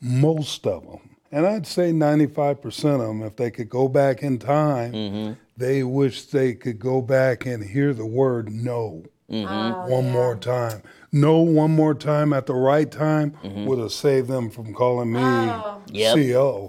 Most 0.00 0.66
of 0.66 0.86
them, 0.86 1.16
and 1.32 1.46
I'd 1.46 1.66
say 1.66 1.92
95% 1.92 2.94
of 2.94 3.00
them, 3.00 3.22
if 3.22 3.36
they 3.36 3.50
could 3.50 3.68
go 3.68 3.88
back 3.88 4.22
in 4.22 4.38
time, 4.38 4.92
mm-hmm. 4.92 5.32
they 5.56 5.82
wish 5.82 6.26
they 6.26 6.54
could 6.54 6.78
go 6.78 7.00
back 7.00 7.46
and 7.46 7.62
hear 7.64 7.94
the 7.94 8.06
word 8.06 8.50
no 8.50 9.04
mm-hmm. 9.30 9.90
one 9.90 10.06
oh, 10.06 10.10
more 10.10 10.36
time. 10.36 10.82
No 11.12 11.38
one 11.38 11.70
more 11.70 11.94
time 11.94 12.32
at 12.32 12.46
the 12.46 12.54
right 12.54 12.90
time 12.90 13.32
mm-hmm. 13.42 13.64
would 13.66 13.78
have 13.78 13.92
saved 13.92 14.28
them 14.28 14.50
from 14.50 14.74
calling 14.74 15.12
me 15.12 15.20
oh. 15.22 15.82
Yep. 15.90 16.14
CO. 16.14 16.68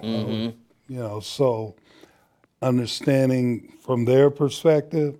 You 0.89 0.99
know, 0.99 1.19
so 1.19 1.75
understanding 2.61 3.73
from 3.81 4.05
their 4.05 4.29
perspective, 4.29 5.19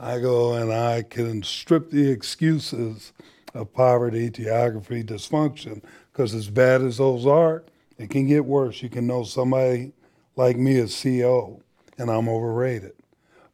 I 0.00 0.20
go 0.20 0.54
and 0.54 0.72
I 0.72 1.02
can 1.02 1.42
strip 1.42 1.90
the 1.90 2.10
excuses 2.10 3.12
of 3.56 3.72
poverty, 3.72 4.30
geography, 4.30 5.02
dysfunction, 5.02 5.82
because 6.12 6.34
as 6.34 6.48
bad 6.48 6.82
as 6.82 6.98
those 6.98 7.26
are, 7.26 7.64
it 7.98 8.10
can 8.10 8.26
get 8.26 8.44
worse. 8.44 8.82
You 8.82 8.88
can 8.88 9.06
know 9.06 9.24
somebody 9.24 9.92
like 10.36 10.56
me 10.56 10.78
as 10.78 11.00
CO, 11.00 11.62
and 11.98 12.10
I'm 12.10 12.28
overrated. 12.28 12.92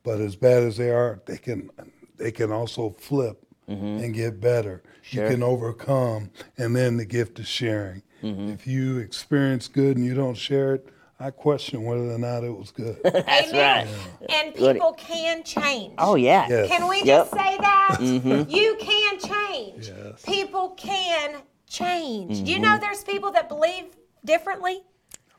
But 0.03 0.21
as 0.21 0.35
bad 0.37 0.65
as 0.65 0.77
they 0.77 0.91
are, 0.91 1.21
they 1.27 1.39
can 1.39 1.71
they 2.17 2.33
can 2.33 2.51
also 2.53 2.91
flip 2.99 3.45
mm-hmm. 3.69 4.05
and 4.05 4.15
get 4.15 4.41
better. 4.41 4.83
You 5.11 5.29
can 5.29 5.43
overcome, 5.43 6.31
and 6.57 6.75
then 6.77 6.97
the 6.97 7.05
gift 7.05 7.39
of 7.39 7.47
sharing. 7.47 8.03
Mm-hmm. 8.23 8.51
If 8.51 8.67
you 8.67 8.99
experience 8.99 9.69
good 9.69 9.97
and 9.97 10.07
you 10.07 10.15
don't 10.15 10.37
share 10.37 10.75
it, 10.75 10.89
I 11.23 11.31
question 11.31 11.85
whether 11.85 12.11
or 12.11 12.19
not 12.19 12.43
it 12.43 12.51
was 12.51 12.73
good. 12.73 12.99
That's 13.05 13.51
Amen. 13.51 13.87
right. 13.87 14.31
And 14.31 14.55
people 14.55 14.93
can 14.95 15.45
change. 15.45 15.95
Oh 15.99 16.17
yeah. 16.17 16.49
Yes. 16.49 16.69
Can 16.69 16.89
we 16.89 16.97
Yep. 16.97 17.05
just 17.07 17.31
say 17.31 17.57
that? 17.59 17.99
You 18.01 18.77
can 18.81 19.19
change. 19.21 19.89
Yes. 19.89 20.23
People 20.27 20.71
can 20.71 21.43
change. 21.69 22.43
Do 22.43 22.51
you 22.51 22.59
know 22.59 22.77
there's 22.77 23.05
people 23.05 23.31
that 23.33 23.49
believe 23.49 23.85
differently? 24.25 24.83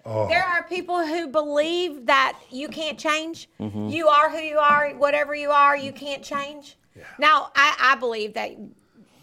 Oh. 0.06 0.28
There 0.30 0.44
are 0.44 0.63
people 0.63 1.06
who 1.06 1.28
believe 1.28 2.06
that 2.06 2.40
you 2.50 2.70
can't 2.70 2.98
change. 2.98 3.50
Mm-hmm. 3.60 3.90
You 3.90 4.08
are 4.08 4.30
who 4.30 4.40
you 4.40 4.60
are, 4.60 4.92
whatever 4.92 5.36
you 5.36 5.52
are, 5.52 5.75
you 5.75 5.92
can't 5.92 6.24
change. 6.24 6.78
Yeah. 6.96 7.04
Now, 7.18 7.52
I, 7.56 7.75
I 7.80 7.96
believe 7.96 8.34
that 8.36 8.52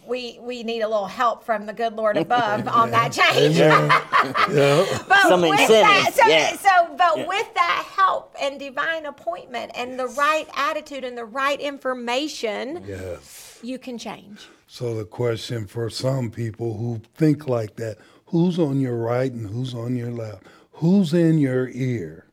we 0.06 0.38
we 0.40 0.62
need 0.62 0.80
a 0.80 0.88
little 0.88 1.06
help 1.06 1.44
from 1.44 1.66
the 1.66 1.72
good 1.72 1.94
Lord 1.94 2.16
above 2.16 2.66
on 2.68 2.90
that 2.90 3.12
change. 3.12 3.56
yeah. 3.58 4.86
But 5.08 5.22
Some 5.22 5.42
with 5.42 5.68
that, 5.68 6.12
so, 6.14 6.28
yeah. 6.28 6.56
so 6.56 6.94
but 6.96 7.26
with 7.26 7.54
that 7.54 7.84
help 7.96 8.34
and 8.40 8.58
divine 8.58 9.06
appointment 9.06 9.72
and 9.74 9.98
the 9.98 10.08
right 10.08 10.48
attitude 10.54 11.04
and 11.04 11.16
the 11.16 11.24
right 11.24 11.60
information, 11.60 12.84
Yes. 12.86 13.58
you 13.62 13.78
can 13.78 13.98
change. 13.98 14.48
So 14.66 14.94
the 14.94 15.04
question 15.04 15.66
for 15.66 15.90
some 15.90 16.30
people 16.30 16.76
who 16.76 17.00
think 17.14 17.48
like 17.48 17.76
that, 17.76 17.98
who's 18.26 18.58
on 18.58 18.80
your 18.80 18.96
right 18.96 19.32
and 19.32 19.48
who's 19.48 19.74
on 19.74 19.96
your 19.96 20.12
left? 20.12 20.44
Who's 20.74 21.12
in 21.12 21.38
your 21.38 21.68
ear 21.70 22.26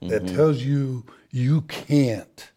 that 0.00 0.24
mm-hmm. 0.24 0.36
tells 0.36 0.62
you 0.62 1.04
you 1.30 1.62
can't? 1.62 2.50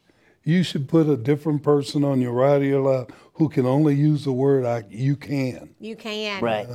You 0.43 0.63
should 0.63 0.88
put 0.88 1.08
a 1.08 1.17
different 1.17 1.63
person 1.63 2.03
on 2.03 2.22
your 2.22 2.34
right 2.34 2.62
or 2.62 2.65
your 2.65 2.82
left 2.82 3.12
who 3.36 3.50
can 3.50 3.66
only 3.66 3.96
use 3.96 4.25
the 4.25 4.32
word 4.32 4.63
I, 4.63 4.84
you 4.90 5.16
can. 5.16 5.74
You 5.80 5.96
can. 5.96 6.42
Right. 6.42 6.68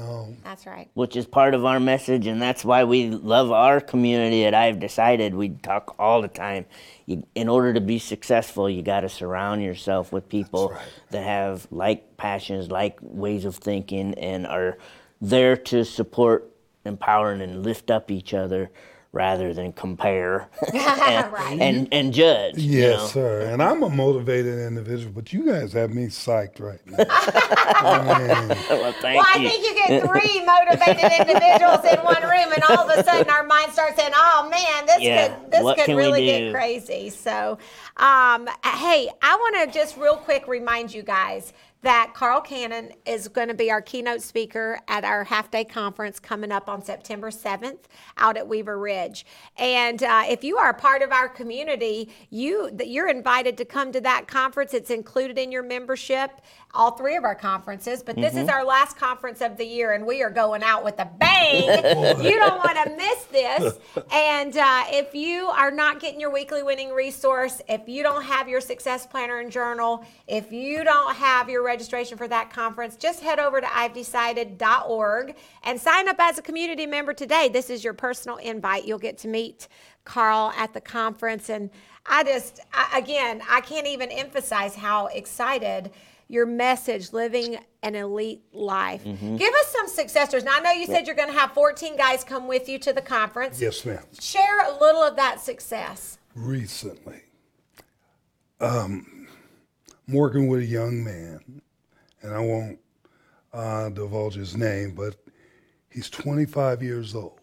That's 0.42 0.66
right. 0.66 0.90
which 0.94 1.14
is 1.14 1.24
part 1.24 1.54
of 1.54 1.64
our 1.64 1.78
message, 1.78 2.26
and 2.26 2.42
that's 2.42 2.64
why 2.64 2.82
we 2.82 3.10
love 3.10 3.52
our 3.52 3.80
community. 3.80 4.44
At 4.44 4.54
I've 4.54 4.80
decided 4.80 5.34
we 5.34 5.50
talk 5.50 5.94
all 6.00 6.20
the 6.20 6.28
time. 6.28 6.66
You, 7.06 7.24
in 7.36 7.48
order 7.48 7.72
to 7.74 7.80
be 7.80 8.00
successful, 8.00 8.68
you 8.68 8.82
got 8.82 9.00
to 9.00 9.08
surround 9.08 9.62
yourself 9.62 10.12
with 10.12 10.28
people 10.28 10.70
right. 10.70 10.82
that 11.10 11.22
have 11.22 11.68
like 11.70 12.16
passions, 12.16 12.72
like 12.72 12.98
ways 13.02 13.44
of 13.44 13.54
thinking, 13.54 14.14
and 14.14 14.44
are 14.44 14.78
there 15.20 15.56
to 15.56 15.84
support, 15.84 16.50
empower, 16.84 17.32
and 17.32 17.62
lift 17.62 17.88
up 17.88 18.10
each 18.10 18.34
other 18.34 18.70
rather 19.12 19.54
than 19.54 19.72
compare 19.72 20.48
and, 20.74 21.32
Right. 21.32 21.58
and 21.60 21.88
and 21.92 22.12
judge. 22.12 22.56
you 22.58 22.78
Yes, 22.78 22.90
know? 22.90 23.06
sir. 23.06 23.40
And 23.42 23.62
I'm 23.62 23.82
a 23.82 23.88
motivated 23.90 24.58
individual, 24.58 25.12
but 25.12 25.32
you 25.32 25.46
guys 25.46 25.72
have 25.72 25.94
me 25.94 26.06
psyched 26.06 26.60
right 26.60 26.80
now. 26.86 26.98
I 27.80 28.14
mean, 28.14 28.64
Well, 28.68 28.92
thank 28.92 29.16
Well, 29.16 29.26
I 29.26 29.38
you. 29.38 29.48
think 29.48 29.64
you 29.66 29.74
get 29.74 29.98
three 29.98 30.44
motivated 30.44 31.10
individuals 31.20 31.84
in 31.84 32.04
one 32.04 32.22
room, 32.22 32.52
and 32.52 32.62
all 32.64 32.88
of 32.88 32.98
a 32.98 33.02
sudden 33.04 33.30
our 33.30 33.44
mind 33.44 33.72
starts 33.72 33.96
saying, 33.96 34.12
"Oh 34.14 34.48
man, 34.50 34.86
this 34.86 35.02
Yeah, 35.02 35.28
could 35.28 35.50
this 35.52 35.62
what 35.62 35.76
could 35.76 35.96
really 35.96 36.24
get 36.26 36.52
crazy." 36.52 37.10
So, 37.10 37.58
um, 37.96 38.48
hey, 38.64 39.08
I 39.22 39.36
want 39.36 39.72
to 39.72 39.78
just 39.78 39.96
real 39.96 40.16
quick 40.16 40.46
remind 40.48 40.92
you 40.92 41.02
guys 41.02 41.52
that 41.82 42.12
Carl 42.14 42.40
Cannon 42.40 42.92
is 43.06 43.28
going 43.28 43.48
to 43.48 43.54
be 43.54 43.70
our 43.70 43.80
keynote 43.80 44.20
speaker 44.22 44.80
at 44.88 45.04
our 45.04 45.24
half 45.24 45.50
day 45.50 45.64
conference 45.64 46.18
coming 46.18 46.50
up 46.50 46.68
on 46.68 46.82
September 46.82 47.30
7th 47.30 47.78
out 48.16 48.36
at 48.36 48.48
Weaver 48.48 48.78
Ridge. 48.78 49.24
And 49.56 50.02
uh, 50.02 50.24
if 50.26 50.42
you 50.42 50.56
are 50.58 50.70
a 50.70 50.74
part 50.74 51.02
of 51.02 51.12
our 51.12 51.28
community, 51.28 52.10
you 52.30 52.70
you're 52.84 53.08
invited 53.08 53.56
to 53.58 53.64
come 53.64 53.92
to 53.92 54.00
that 54.00 54.26
conference. 54.26 54.74
It's 54.74 54.90
included 54.90 55.38
in 55.38 55.52
your 55.52 55.62
membership. 55.62 56.40
All 56.74 56.90
three 56.90 57.16
of 57.16 57.24
our 57.24 57.34
conferences, 57.34 58.02
but 58.02 58.14
this 58.16 58.34
Mm-hmm. 58.34 58.42
is 58.42 58.48
our 58.50 58.62
last 58.64 58.98
conference 58.98 59.40
of 59.40 59.56
the 59.56 59.64
year, 59.64 59.92
and 59.92 60.06
we 60.06 60.22
are 60.22 60.30
going 60.30 60.62
out 60.62 60.84
with 60.84 60.98
a 60.98 61.10
bang. 61.18 61.64
you 62.22 62.36
don't 62.38 62.58
want 62.58 62.76
to 62.84 62.94
miss 62.94 63.24
this. 63.24 63.78
And 64.12 64.54
uh, 64.56 64.84
if 64.88 65.14
you 65.14 65.46
are 65.48 65.70
not 65.70 65.98
getting 65.98 66.20
your 66.20 66.30
weekly 66.30 66.62
winning 66.62 66.90
resource, 66.90 67.62
if 67.68 67.88
you 67.88 68.02
don't 68.02 68.22
have 68.22 68.48
your 68.48 68.60
success 68.60 69.06
planner 69.06 69.38
and 69.38 69.50
journal, 69.50 70.04
if 70.26 70.52
you 70.52 70.84
don't 70.84 71.16
have 71.16 71.48
your 71.48 71.64
registration 71.68 72.18
for 72.18 72.26
that 72.26 72.50
conference, 72.50 72.96
just 72.96 73.20
head 73.20 73.38
over 73.38 73.60
to 73.60 73.66
i'vedecided.org 73.66 75.36
and 75.62 75.80
sign 75.80 76.08
up 76.08 76.16
as 76.18 76.38
a 76.38 76.42
community 76.42 76.86
member 76.86 77.12
today. 77.12 77.48
This 77.48 77.70
is 77.70 77.84
your 77.84 77.92
personal 77.94 78.38
invite. 78.38 78.86
You'll 78.86 78.98
get 78.98 79.18
to 79.18 79.28
meet 79.28 79.68
Carl 80.04 80.52
at 80.56 80.72
the 80.72 80.80
conference. 80.80 81.50
And 81.50 81.70
I 82.06 82.24
just, 82.24 82.60
I, 82.72 82.98
again, 82.98 83.42
I 83.48 83.60
can't 83.60 83.86
even 83.86 84.10
emphasize 84.10 84.74
how 84.74 85.06
excited 85.08 85.90
your 86.30 86.46
message, 86.46 87.12
living 87.12 87.58
an 87.82 87.94
elite 87.94 88.42
life. 88.52 89.02
Give 89.04 89.54
us 89.54 89.66
some 89.72 89.88
successors. 89.88 90.44
Now, 90.44 90.56
I 90.56 90.60
know 90.60 90.72
you 90.72 90.84
said 90.86 91.06
you're 91.06 91.16
going 91.16 91.32
to 91.32 91.38
have 91.38 91.52
14 91.52 91.96
guys 91.96 92.22
come 92.22 92.46
with 92.48 92.68
you 92.68 92.78
to 92.80 92.92
the 92.92 93.00
conference. 93.00 93.60
yes, 93.60 93.84
ma'am. 93.84 94.02
Share 94.20 94.60
a 94.66 94.78
little 94.78 95.02
of 95.02 95.16
that 95.16 95.40
success. 95.40 96.18
recently. 96.34 97.22
Um, 98.60 99.17
I'm 100.08 100.14
working 100.14 100.48
with 100.48 100.60
a 100.60 100.66
young 100.66 101.04
man, 101.04 101.60
and 102.22 102.34
I 102.34 102.38
won't 102.38 102.78
uh, 103.52 103.90
divulge 103.90 104.36
his 104.36 104.56
name, 104.56 104.94
but 104.94 105.16
he's 105.90 106.08
25 106.08 106.82
years 106.82 107.14
old. 107.14 107.38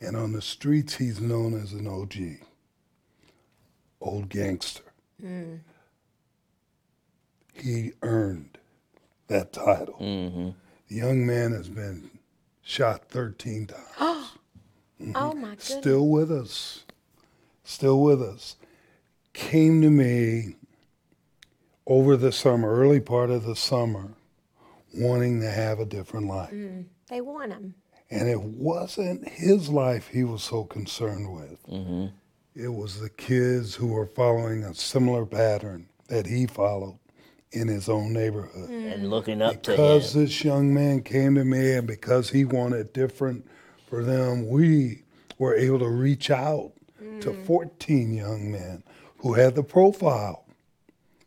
And 0.00 0.16
on 0.16 0.32
the 0.32 0.40
streets, 0.40 0.96
he's 0.96 1.20
known 1.20 1.54
as 1.54 1.72
an 1.74 1.86
OG, 1.86 2.46
old 4.00 4.30
gangster. 4.30 4.82
Mm. 5.22 5.60
He 7.52 7.92
earned 8.00 8.58
that 9.28 9.52
title. 9.52 9.98
Mm-hmm. 10.00 10.50
The 10.88 10.94
young 10.94 11.26
man 11.26 11.52
has 11.52 11.68
been 11.68 12.10
shot 12.62 13.08
13 13.08 13.66
times. 13.66 13.82
Oh 15.00 15.04
mm-hmm. 15.04 15.40
my 15.40 15.48
goodness. 15.48 15.64
Still 15.64 16.06
with 16.06 16.30
us. 16.30 16.84
Still 17.64 18.00
with 18.00 18.22
us. 18.22 18.54
Came 19.32 19.82
to 19.82 19.90
me 19.90 20.54
over 21.86 22.16
the 22.16 22.32
summer, 22.32 22.72
early 22.74 23.00
part 23.00 23.30
of 23.30 23.44
the 23.44 23.56
summer, 23.56 24.14
wanting 24.94 25.40
to 25.40 25.50
have 25.50 25.80
a 25.80 25.84
different 25.84 26.26
life. 26.26 26.52
Mm, 26.52 26.86
they 27.08 27.20
want 27.20 27.50
them. 27.50 27.74
And 28.10 28.28
it 28.28 28.40
wasn't 28.40 29.26
his 29.26 29.68
life 29.68 30.08
he 30.08 30.22
was 30.22 30.42
so 30.42 30.64
concerned 30.64 31.32
with. 31.32 31.66
Mm-hmm. 31.66 32.06
It 32.54 32.68
was 32.68 33.00
the 33.00 33.08
kids 33.08 33.74
who 33.74 33.86
were 33.86 34.06
following 34.06 34.62
a 34.64 34.74
similar 34.74 35.24
pattern 35.24 35.88
that 36.08 36.26
he 36.26 36.46
followed 36.46 36.98
in 37.52 37.68
his 37.68 37.88
own 37.88 38.12
neighborhood. 38.12 38.68
Mm. 38.68 38.94
and 38.94 39.10
looking 39.10 39.40
up 39.42 39.62
to 39.62 39.70
Because 39.72 40.14
him. 40.14 40.22
this 40.22 40.44
young 40.44 40.74
man 40.74 41.02
came 41.02 41.34
to 41.34 41.44
me 41.44 41.72
and 41.72 41.86
because 41.86 42.30
he 42.30 42.44
wanted 42.44 42.92
different 42.92 43.46
for 43.86 44.02
them, 44.02 44.48
we 44.48 45.02
were 45.38 45.54
able 45.54 45.78
to 45.78 45.88
reach 45.88 46.30
out 46.30 46.72
to 47.20 47.30
mm. 47.30 47.46
14 47.46 48.12
young 48.12 48.52
men 48.52 48.82
who 49.18 49.34
had 49.34 49.54
the 49.54 49.62
profile 49.62 50.41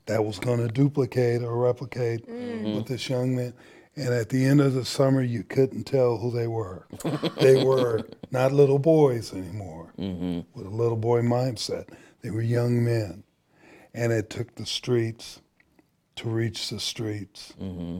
that 0.06 0.24
was 0.24 0.40
going 0.40 0.60
to 0.60 0.68
duplicate 0.68 1.42
or 1.42 1.58
replicate 1.58 2.28
mm-hmm. 2.28 2.76
with 2.76 2.88
this 2.88 3.10
young 3.10 3.36
man. 3.36 3.54
And 3.96 4.14
at 4.14 4.30
the 4.30 4.44
end 4.44 4.60
of 4.60 4.74
the 4.74 4.84
summer, 4.84 5.22
you 5.22 5.44
couldn't 5.44 5.86
tell 5.86 6.18
who 6.18 6.30
they 6.30 6.48
were. 6.48 6.86
they 7.40 7.64
were 7.64 8.02
not 8.32 8.52
little 8.52 8.80
boys 8.80 9.34
anymore 9.34 9.94
mm-hmm. 9.98 10.42
with 10.54 10.68
a 10.68 10.76
little 10.76 10.98
boy 10.98 11.22
mindset. 11.22 11.88
They 12.22 12.30
were 12.30 12.42
young 12.42 12.84
men. 12.84 13.24
And 13.94 14.12
it 14.12 14.30
took 14.30 14.56
the 14.56 14.66
streets 14.66 15.42
to 16.18 16.30
reach 16.30 16.70
the 16.70 16.80
streets 16.80 17.54
mm-hmm. 17.60 18.00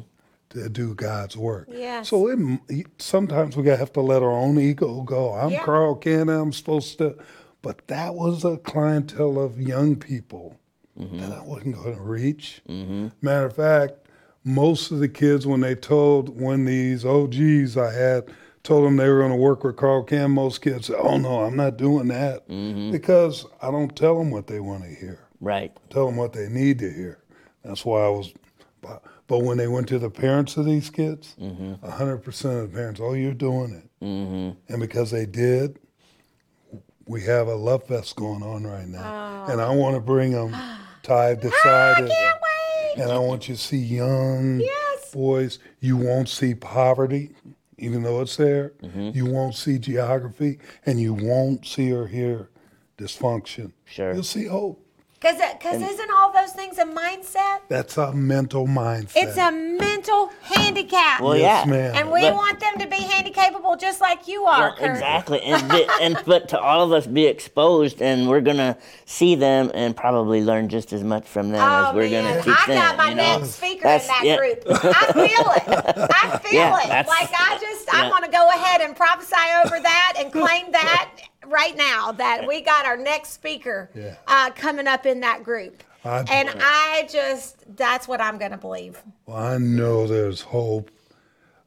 to 0.50 0.70
do 0.70 0.94
God's 0.94 1.38
work. 1.38 1.70
Yes. 1.72 2.10
So 2.10 2.28
it, 2.28 2.88
sometimes 2.98 3.56
we 3.56 3.66
have 3.68 3.94
to 3.94 4.02
let 4.02 4.22
our 4.22 4.32
own 4.32 4.60
ego 4.60 5.02
go. 5.02 5.34
I'm 5.34 5.52
Yeah. 5.52 5.64
Carl 5.64 5.96
Cannon, 5.96 6.30
I'm 6.30 6.54
supposed 6.54 6.98
to. 6.98 7.16
But 7.62 7.88
that 7.88 8.16
was 8.16 8.44
a 8.44 8.58
clientele 8.58 9.40
of 9.40 9.60
young 9.60 9.96
people 9.96 10.60
Mm-hmm. 11.00 11.20
that 11.20 11.32
I 11.34 11.42
wasn't 11.42 11.76
going 11.76 11.96
to 11.96 12.02
reach. 12.02 12.62
Mm-hmm. 12.70 13.08
Matter 13.22 13.48
of 13.48 13.56
fact, 13.56 13.94
most 14.46 14.92
of 14.92 15.00
the 15.00 15.10
kids, 15.10 15.46
when 15.46 15.60
they 15.60 15.76
told, 15.76 16.40
when 16.40 16.64
these 16.66 17.04
OGs 17.04 17.76
I 17.76 17.92
had 17.92 18.30
told 18.64 18.86
them 18.86 18.96
they 18.96 19.10
were 19.10 19.20
going 19.20 19.32
to 19.32 19.38
work 19.38 19.64
with 19.64 19.76
Carl 19.76 20.04
Cam, 20.04 20.32
most 20.32 20.62
kids 20.62 20.88
said, 20.88 20.96
oh 21.00 21.18
no, 21.18 21.42
I'm 21.44 21.56
not 21.58 21.78
doing 21.78 22.08
that. 22.10 22.48
Mm-hmm. 22.48 22.92
Because 22.92 23.46
I 23.62 23.72
don't 23.72 23.96
tell 23.96 24.18
them 24.18 24.32
what 24.32 24.48
they 24.48 24.60
want 24.60 24.84
to 24.84 24.90
hear 24.90 25.20
Right. 25.42 25.72
tell 25.90 26.06
them 26.06 26.16
what 26.16 26.34
they 26.34 26.48
need 26.48 26.80
to 26.80 26.92
hear. 26.92 27.20
That's 27.64 27.84
why 27.84 28.06
I 28.06 28.10
was. 28.10 28.34
But, 29.28 29.40
when 29.40 29.58
they 29.58 29.68
went 29.68 29.88
to 29.88 29.98
the 29.98 30.12
parents 30.12 30.56
of 30.56 30.66
these 30.66 30.92
kids, 30.92 31.34
100 31.38 32.18
percent 32.20 32.60
of 32.60 32.72
the 32.72 32.78
parents, 32.78 33.02
oh, 33.04 33.14
you're 33.14 33.34
doing 33.34 33.74
it, 33.74 34.06
mm-hmm. 34.06 34.52
and 34.72 34.80
because 34.80 35.10
they 35.10 35.26
did, 35.26 35.80
we 37.08 37.24
have 37.24 37.48
a 37.48 37.56
love 37.56 37.88
fest 37.88 38.16
going 38.16 38.44
on 38.44 38.64
right 38.66 38.88
now, 38.88 39.02
ah. 39.04 39.52
and 39.52 39.60
I 39.60 39.72
want 39.72 39.96
to 39.96 40.00
bring 40.00 40.32
them. 40.32 40.52
Ah. 40.56 40.85
Ty 41.06 41.36
decided, 41.36 42.10
ah, 42.10 42.14
Can't 42.14 42.40
wait. 42.98 43.04
and 43.04 43.12
I 43.12 43.20
want 43.20 43.48
you 43.48 43.56
to 43.56 43.62
see 43.62 43.78
young 43.78 44.60
Yes. 44.60 45.12
boys. 45.12 45.60
You 45.80 45.98
won't 45.98 46.30
see 46.30 46.56
poverty, 46.56 47.32
even 47.78 48.04
though 48.04 48.22
it's 48.22 48.36
there. 48.38 48.74
Mm-hmm. 48.82 49.12
You 49.16 49.26
won't 49.26 49.56
see 49.56 49.78
geography, 49.78 50.58
and 50.86 51.00
you 51.00 51.14
won't 51.14 51.66
see 51.66 51.92
or 51.94 52.08
hear 52.08 52.50
dysfunction. 52.98 53.72
Sure. 53.86 54.14
You'll 54.14 54.24
see 54.24 54.46
hope. 54.46 54.85
Because 55.26 55.42
because 55.58 55.82
isn't 55.82 56.12
all 56.12 56.32
those 56.32 56.52
things 56.52 56.78
a 56.78 56.84
mindset? 56.86 57.62
That's 57.68 57.98
a 57.98 58.14
mental 58.14 58.68
mindset. 58.68 59.16
It's 59.16 59.38
a 59.38 59.52
mental 59.52 60.30
handicap. 60.44 61.20
Well, 61.20 61.36
yes, 61.36 61.66
yeah. 61.66 61.72
ma'am. 61.72 61.96
and 61.96 62.12
we 62.12 62.22
But- 62.22 62.36
want 62.36 62.60
them 62.60 62.78
to 62.78 62.86
be 62.88 62.98
handicapable 62.98 63.80
just 63.80 64.02
like 64.02 64.28
you 64.28 64.44
are. 64.46 64.60
Well, 64.70 64.76
Kurt. 64.78 64.92
exactly, 64.92 65.42
and 65.42 65.68
be, 65.72 65.88
and 66.00 66.22
but 66.28 66.50
to 66.50 66.60
all 66.60 66.84
of 66.84 66.92
us 66.92 67.08
be 67.08 67.26
exposed, 67.26 68.04
and 68.04 68.30
we're 68.30 68.42
gonna 68.42 68.78
see 69.06 69.34
them 69.34 69.72
and 69.74 69.98
probably 69.98 70.44
learn 70.44 70.70
just 70.70 70.94
as 70.94 71.04
much 71.04 71.26
from 71.26 71.50
them 71.50 71.60
Oh 71.68 71.90
as 71.90 71.96
we're 71.96 72.08
man, 72.08 72.24
gonna 72.24 72.44
teach 72.44 72.54
I 72.64 72.68
them. 72.68 72.78
got 72.78 72.98
my 72.98 73.10
you 73.10 73.16
know? 73.16 73.40
next 73.40 73.50
speaker 73.56 73.82
That's- 73.84 74.04
in 74.04 74.08
that 74.10 74.26
yeah. 74.26 74.38
group. 74.38 74.64
I 74.70 75.12
feel 75.12 75.24
it. 75.26 76.10
I 76.14 76.38
feel 76.44 76.54
Yeah, 76.54 76.84
it. 76.84 76.88
that's- 76.88 77.08
Like 77.08 77.32
I 77.34 77.58
just, 77.60 77.90
I'm 77.92 78.04
yeah. 78.06 78.10
gonna 78.12 78.30
go 78.32 78.48
ahead 78.50 78.82
and 78.82 78.96
prophesy 78.96 79.36
over 79.66 79.80
that 79.80 80.14
and 80.20 80.32
claim 80.32 80.72
that 80.72 81.10
right 81.48 81.76
now 81.76 82.12
that 82.14 82.46
we 82.48 82.62
got 82.62 82.86
our 82.86 82.98
next 82.98 83.30
speaker 83.34 83.90
Yeah. 83.96 84.16
uh, 84.28 84.52
coming 84.52 84.88
up 84.88 85.06
in 85.06 85.20
that 85.22 85.44
group. 85.44 85.84
I- 86.04 86.20
and 86.30 86.50
I 86.62 87.08
just, 87.12 87.64
that's 87.76 88.08
what 88.08 88.22
I'm 88.22 88.38
gonna 88.38 88.58
believe. 88.58 89.02
Well, 89.26 89.38
I 89.38 89.58
know 89.58 90.08
there's 90.08 90.42
hope. 90.42 90.92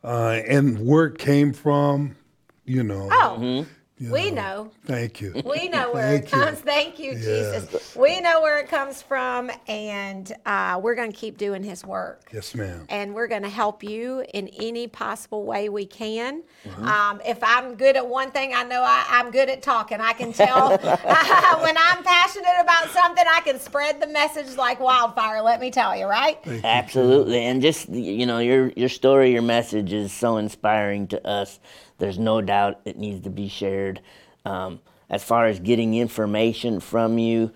Uh, 0.05 0.41
and 0.47 0.87
where 0.87 1.07
it 1.07 1.19
came 1.19 1.53
from, 1.53 2.17
you 2.65 2.85
know. 2.85 3.09
Oh, 3.11 3.37
Mm-hmm. 3.41 3.71
We 4.01 4.31
know. 4.31 4.71
Thank 4.85 5.21
you. 5.21 5.43
We 5.45 5.69
know 5.69 5.93
where 5.95 6.15
it 6.15 6.29
Thank 6.29 6.33
you. 6.33 6.39
comes. 6.39 6.59
Thank 6.61 6.99
you, 6.99 7.13
Yeah. 7.13 7.19
Jesus. 7.61 7.97
We 7.97 8.21
know 8.21 8.41
where 8.41 8.59
it 8.59 8.69
comes 8.69 9.03
from, 9.03 9.51
and 9.67 10.33
uh, 10.47 10.81
we're 10.83 10.95
going 10.95 11.11
to 11.11 11.17
keep 11.17 11.37
doing 11.39 11.63
His 11.63 11.85
work. 11.85 12.29
Yes, 12.33 12.55
ma'am. 12.55 12.87
And 12.89 13.15
we're 13.15 13.27
going 13.27 13.43
to 13.43 13.49
help 13.49 13.83
you 13.83 14.25
in 14.35 14.49
any 14.49 14.87
possible 14.87 15.45
way 15.45 15.69
we 15.69 15.87
can. 15.87 16.43
Mm-hmm. 16.65 16.87
Um, 16.87 17.21
if 17.27 17.39
I'm 17.43 17.75
good 17.75 17.97
at 17.97 18.07
one 18.07 18.31
thing, 18.31 18.55
I 18.55 18.63
know 18.65 18.83
I, 18.83 19.05
I'm 19.09 19.31
good 19.31 19.49
at 19.49 19.63
talking. 19.63 20.01
I 20.01 20.13
can 20.13 20.33
tell 20.33 20.71
when 20.79 21.77
I'm 21.77 22.03
passionate 22.05 22.61
about 22.61 22.91
something, 22.91 23.25
I 23.27 23.41
can 23.41 23.59
spread 23.59 24.01
the 24.01 24.07
message 24.07 24.57
like 24.57 24.81
wildfire. 24.81 25.43
Let 25.43 25.61
me 25.61 25.71
tell 25.71 25.97
you, 25.97 26.07
right? 26.07 26.39
Absolutely, 26.65 27.41
and 27.45 27.61
just 27.61 27.89
you 27.89 28.27
know, 28.27 28.39
your 28.39 28.69
your 28.77 28.89
story, 28.89 29.33
your 29.33 29.43
message 29.43 29.93
is 29.93 30.13
so 30.13 30.37
inspiring 30.37 31.07
to 31.09 31.27
us. 31.27 31.59
There's 31.99 32.19
no 32.19 32.41
doubt 32.41 32.81
it 32.85 32.99
needs 32.99 33.23
to 33.25 33.31
be 33.31 33.49
shared. 33.49 34.01
Um, 34.45 34.81
as 35.11 35.23
far 35.25 35.47
as 35.47 35.59
getting 35.61 35.95
information 35.95 36.81
from 36.81 37.19
you, 37.19 37.51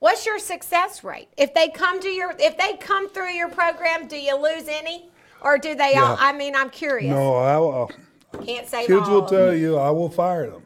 What's 0.00 0.24
your 0.26 0.38
success 0.38 1.02
rate? 1.02 1.28
If 1.36 1.54
they 1.54 1.68
come 1.68 2.00
to 2.00 2.08
your, 2.08 2.34
if 2.38 2.56
they 2.56 2.76
come 2.76 3.08
through 3.08 3.32
your 3.32 3.48
program, 3.48 4.06
do 4.06 4.16
you 4.16 4.36
lose 4.40 4.68
any, 4.68 5.10
or 5.40 5.58
do 5.58 5.74
they 5.74 5.94
all? 5.94 6.16
I 6.18 6.32
mean, 6.32 6.54
I'm 6.54 6.70
curious. 6.70 7.10
No, 7.10 7.34
I, 7.34 7.82
uh, 7.82 8.42
Can't 8.44 8.68
say 8.68 8.86
Kids 8.86 9.08
all. 9.08 9.22
will 9.22 9.26
tell 9.28 9.54
you 9.54 9.76
I 9.76 9.90
will 9.90 10.08
fire 10.10 10.50
them. 10.50 10.62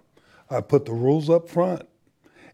I 0.51 0.61
put 0.61 0.85
the 0.85 0.93
rules 0.93 1.31
up 1.31 1.49
front, 1.49 1.89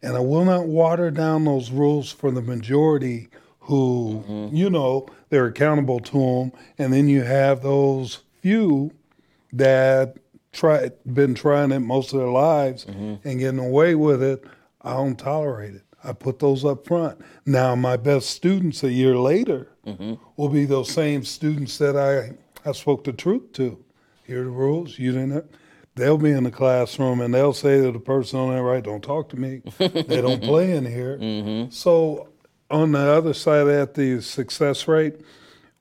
and 0.02 0.16
I 0.16 0.20
will 0.20 0.44
not 0.44 0.66
water 0.66 1.10
down 1.10 1.44
those 1.44 1.70
rules 1.72 2.12
for 2.12 2.30
the 2.30 2.42
majority 2.42 3.28
who, 3.60 4.48
you 4.52 4.70
know, 4.70 5.06
they're 5.28 5.46
accountable 5.46 5.98
to 6.00 6.18
them. 6.18 6.52
And 6.78 6.92
then 6.92 7.08
you 7.08 7.22
have 7.22 7.62
those 7.62 8.20
few 8.40 8.92
that 9.52 10.16
try 10.52 10.90
been 11.12 11.34
trying 11.34 11.72
it 11.72 11.80
most 11.80 12.12
of 12.14 12.20
their 12.20 12.28
lives 12.28 12.84
and 12.86 13.20
getting 13.22 13.58
away 13.58 13.94
with 13.94 14.22
it. 14.22 14.42
I 14.80 14.94
don't 14.94 15.18
tolerate 15.18 15.74
it. 15.74 15.82
I 16.04 16.12
put 16.12 16.38
those 16.38 16.64
up 16.64 16.86
front. 16.86 17.20
Now, 17.44 17.74
my 17.74 17.96
best 17.96 18.30
students 18.30 18.84
a 18.84 18.92
year 18.92 19.16
later 19.16 19.68
mm-hmm. 19.86 20.14
will 20.36 20.48
be 20.48 20.64
those 20.64 20.90
same 20.90 21.24
students 21.24 21.78
that 21.78 21.96
I, 21.96 22.36
I 22.68 22.72
spoke 22.72 23.04
the 23.04 23.12
truth 23.12 23.52
to. 23.54 23.82
Here 24.24 24.42
are 24.42 24.44
the 24.44 24.50
rules. 24.50 24.98
You 24.98 25.12
didn't. 25.12 25.50
They'll 25.94 26.18
be 26.18 26.30
in 26.30 26.44
the 26.44 26.50
classroom 26.50 27.20
and 27.20 27.34
they'll 27.34 27.52
say 27.52 27.80
to 27.80 27.90
the 27.90 27.98
person 27.98 28.38
on 28.38 28.50
their 28.50 28.62
right, 28.62 28.84
"Don't 28.84 29.02
talk 29.02 29.30
to 29.30 29.36
me." 29.36 29.62
they 29.78 30.20
don't 30.20 30.42
play 30.42 30.76
in 30.76 30.86
here. 30.86 31.18
Mm-hmm. 31.18 31.70
So, 31.70 32.28
on 32.70 32.92
the 32.92 33.00
other 33.00 33.34
side 33.34 33.62
of 33.62 33.66
that, 33.68 33.94
the 33.94 34.20
success 34.20 34.86
rate 34.86 35.16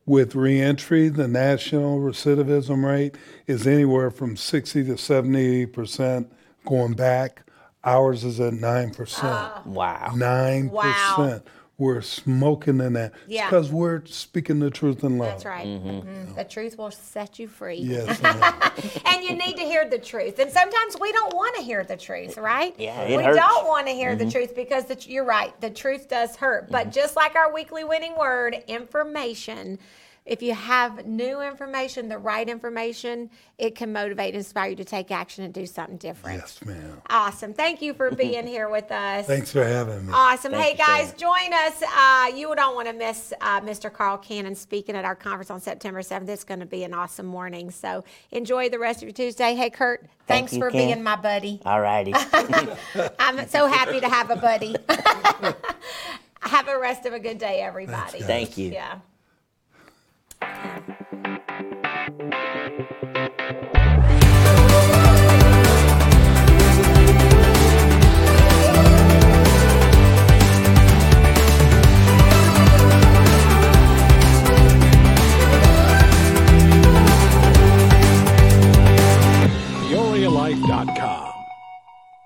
with 0.08 0.34
reentry, 0.34 1.10
the 1.10 1.27
national 1.27 1.99
recidivism 1.99 2.84
rate 2.84 3.15
is 3.45 3.67
anywhere 3.67 4.10
from 4.10 4.38
sixty 4.38 4.84
to 4.86 4.97
seventy 4.97 5.67
percent 5.67 6.32
going 6.65 6.93
back. 6.93 7.43
Ours 7.88 8.23
is 8.23 8.39
at 8.39 8.54
nine 8.54 8.91
percent. 8.91 9.65
Wow. 9.65 10.12
Nine 10.15 10.69
Wow. 10.69 11.13
percent. 11.17 11.47
we're 11.80 12.02
smoking 12.02 12.80
in 12.82 12.93
that. 12.93 13.13
Yeah. 13.28 13.47
Because 13.50 13.71
we're 13.71 14.04
speaking 14.08 14.58
the 14.58 14.71
truth 14.71 15.04
in 15.04 15.19
love. 15.19 15.30
That's 15.30 15.45
right. 15.45 15.67
Mhm. 15.67 16.36
The 16.36 16.43
truth 16.43 16.76
will 16.76 16.89
set 16.89 17.38
you 17.38 17.47
free. 17.47 17.76
Yes. 17.78 18.19
ma'am. 18.23 18.54
and 19.06 19.23
you 19.23 19.36
need 19.36 19.58
to 19.58 19.62
hear 19.63 19.88
the 19.88 20.00
truth. 20.00 20.39
And 20.39 20.52
sometimes 20.52 20.97
we 21.00 21.12
don't 21.12 21.36
want 21.36 21.56
to 21.58 21.62
hear 21.62 21.84
the 21.84 21.95
truth, 21.95 22.36
right? 22.38 22.73
Yeah, 22.80 23.00
it 23.04 23.15
we 23.15 23.21
hurts. 23.23 23.38
Mm-hmm. 23.38 23.47
don't 23.47 23.67
want 23.67 23.86
to 23.86 23.93
hear 23.93 24.15
the 24.15 24.30
truth 24.30 24.56
because 24.56 24.86
the, 24.86 24.97
you're 25.08 25.23
right. 25.23 25.54
The 25.62 25.69
truth 25.69 26.10
does 26.10 26.36
hurt. 26.36 26.71
But 26.71 26.91
just 26.91 27.15
like 27.15 27.36
our 27.36 27.54
weekly 27.54 27.84
winning 27.84 28.15
word, 28.17 28.56
information. 28.67 29.78
If 30.28 30.44
you 30.44 30.54
have 30.54 31.06
new 31.06 31.40
information, 31.40 32.10
the 32.10 32.18
right 32.18 32.50
information, 32.50 33.30
it 33.58 33.76
can 33.76 33.94
motivate 33.94 34.34
and 34.34 34.36
inspire 34.36 34.72
you 34.72 34.76
to 34.76 34.84
take 34.84 35.10
action 35.10 35.46
and 35.46 35.54
do 35.54 35.66
something 35.66 35.96
different. 35.96 36.40
yes, 36.40 36.60
ma'am. 36.66 37.02
Awesome. 37.10 37.54
Thank 37.54 37.82
you 37.82 37.94
for 37.94 38.12
being 38.12 38.46
here 38.56 38.68
with 38.68 38.92
us. 38.92 39.26
Thanks 39.26 39.54
for 39.54 39.63
having 39.63 40.06
me. 40.06 40.12
Awesome. 40.13 40.52
Thank 40.52 40.63
hey, 40.66 40.72
you, 40.72 40.78
guys, 40.78 41.08
Sarah. 41.08 41.20
join 41.20 41.54
us. 41.54 41.82
Uh, 41.82 42.36
you 42.36 42.54
don't 42.58 42.76
want 42.76 42.90
to 42.90 42.94
miss 42.94 43.32
uh, 43.40 43.62
Mr. 43.62 43.92
Carl 43.92 44.18
Cannon 44.18 44.54
speaking 44.54 44.98
at 44.98 45.06
our 45.06 45.16
conference 45.16 45.50
on 45.50 45.62
September 45.62 46.02
7th. 46.02 46.28
It's 46.28 46.44
going 46.44 46.60
to 46.60 46.66
be 46.66 46.84
an 46.84 46.94
awesome 46.94 47.26
morning. 47.26 47.72
So 47.72 48.04
enjoy 48.32 48.68
the 48.68 48.80
rest 48.80 48.98
of 48.98 49.04
your 49.04 49.13
Tuesday. 49.13 49.56
Hey, 49.56 49.70
Kurt, 49.70 50.08
thanks 50.28 50.52
you, 50.52 50.60
for 50.60 50.70
Ken. 50.72 50.88
being 50.88 51.04
my 51.04 51.16
buddy. 51.16 51.62
All 51.66 51.80
righty. 51.80 52.13
I'm 53.20 53.48
so 53.48 53.68
happy 53.68 54.02
to 54.02 54.10
have 54.10 54.30
a 54.30 54.36
buddy. 54.36 54.76
have 56.42 56.68
a 56.68 56.78
rest 56.78 57.06
of 57.06 57.13
a 57.13 57.20
good 57.20 57.38
day, 57.38 57.62
everybody. 57.62 57.98
Thanks, 57.98 58.13
guys. 58.13 58.26
Thank 58.26 58.58
you. 58.58 58.72
Yeah. 58.72 59.00
Thank 60.67 61.27
you. 61.27 61.37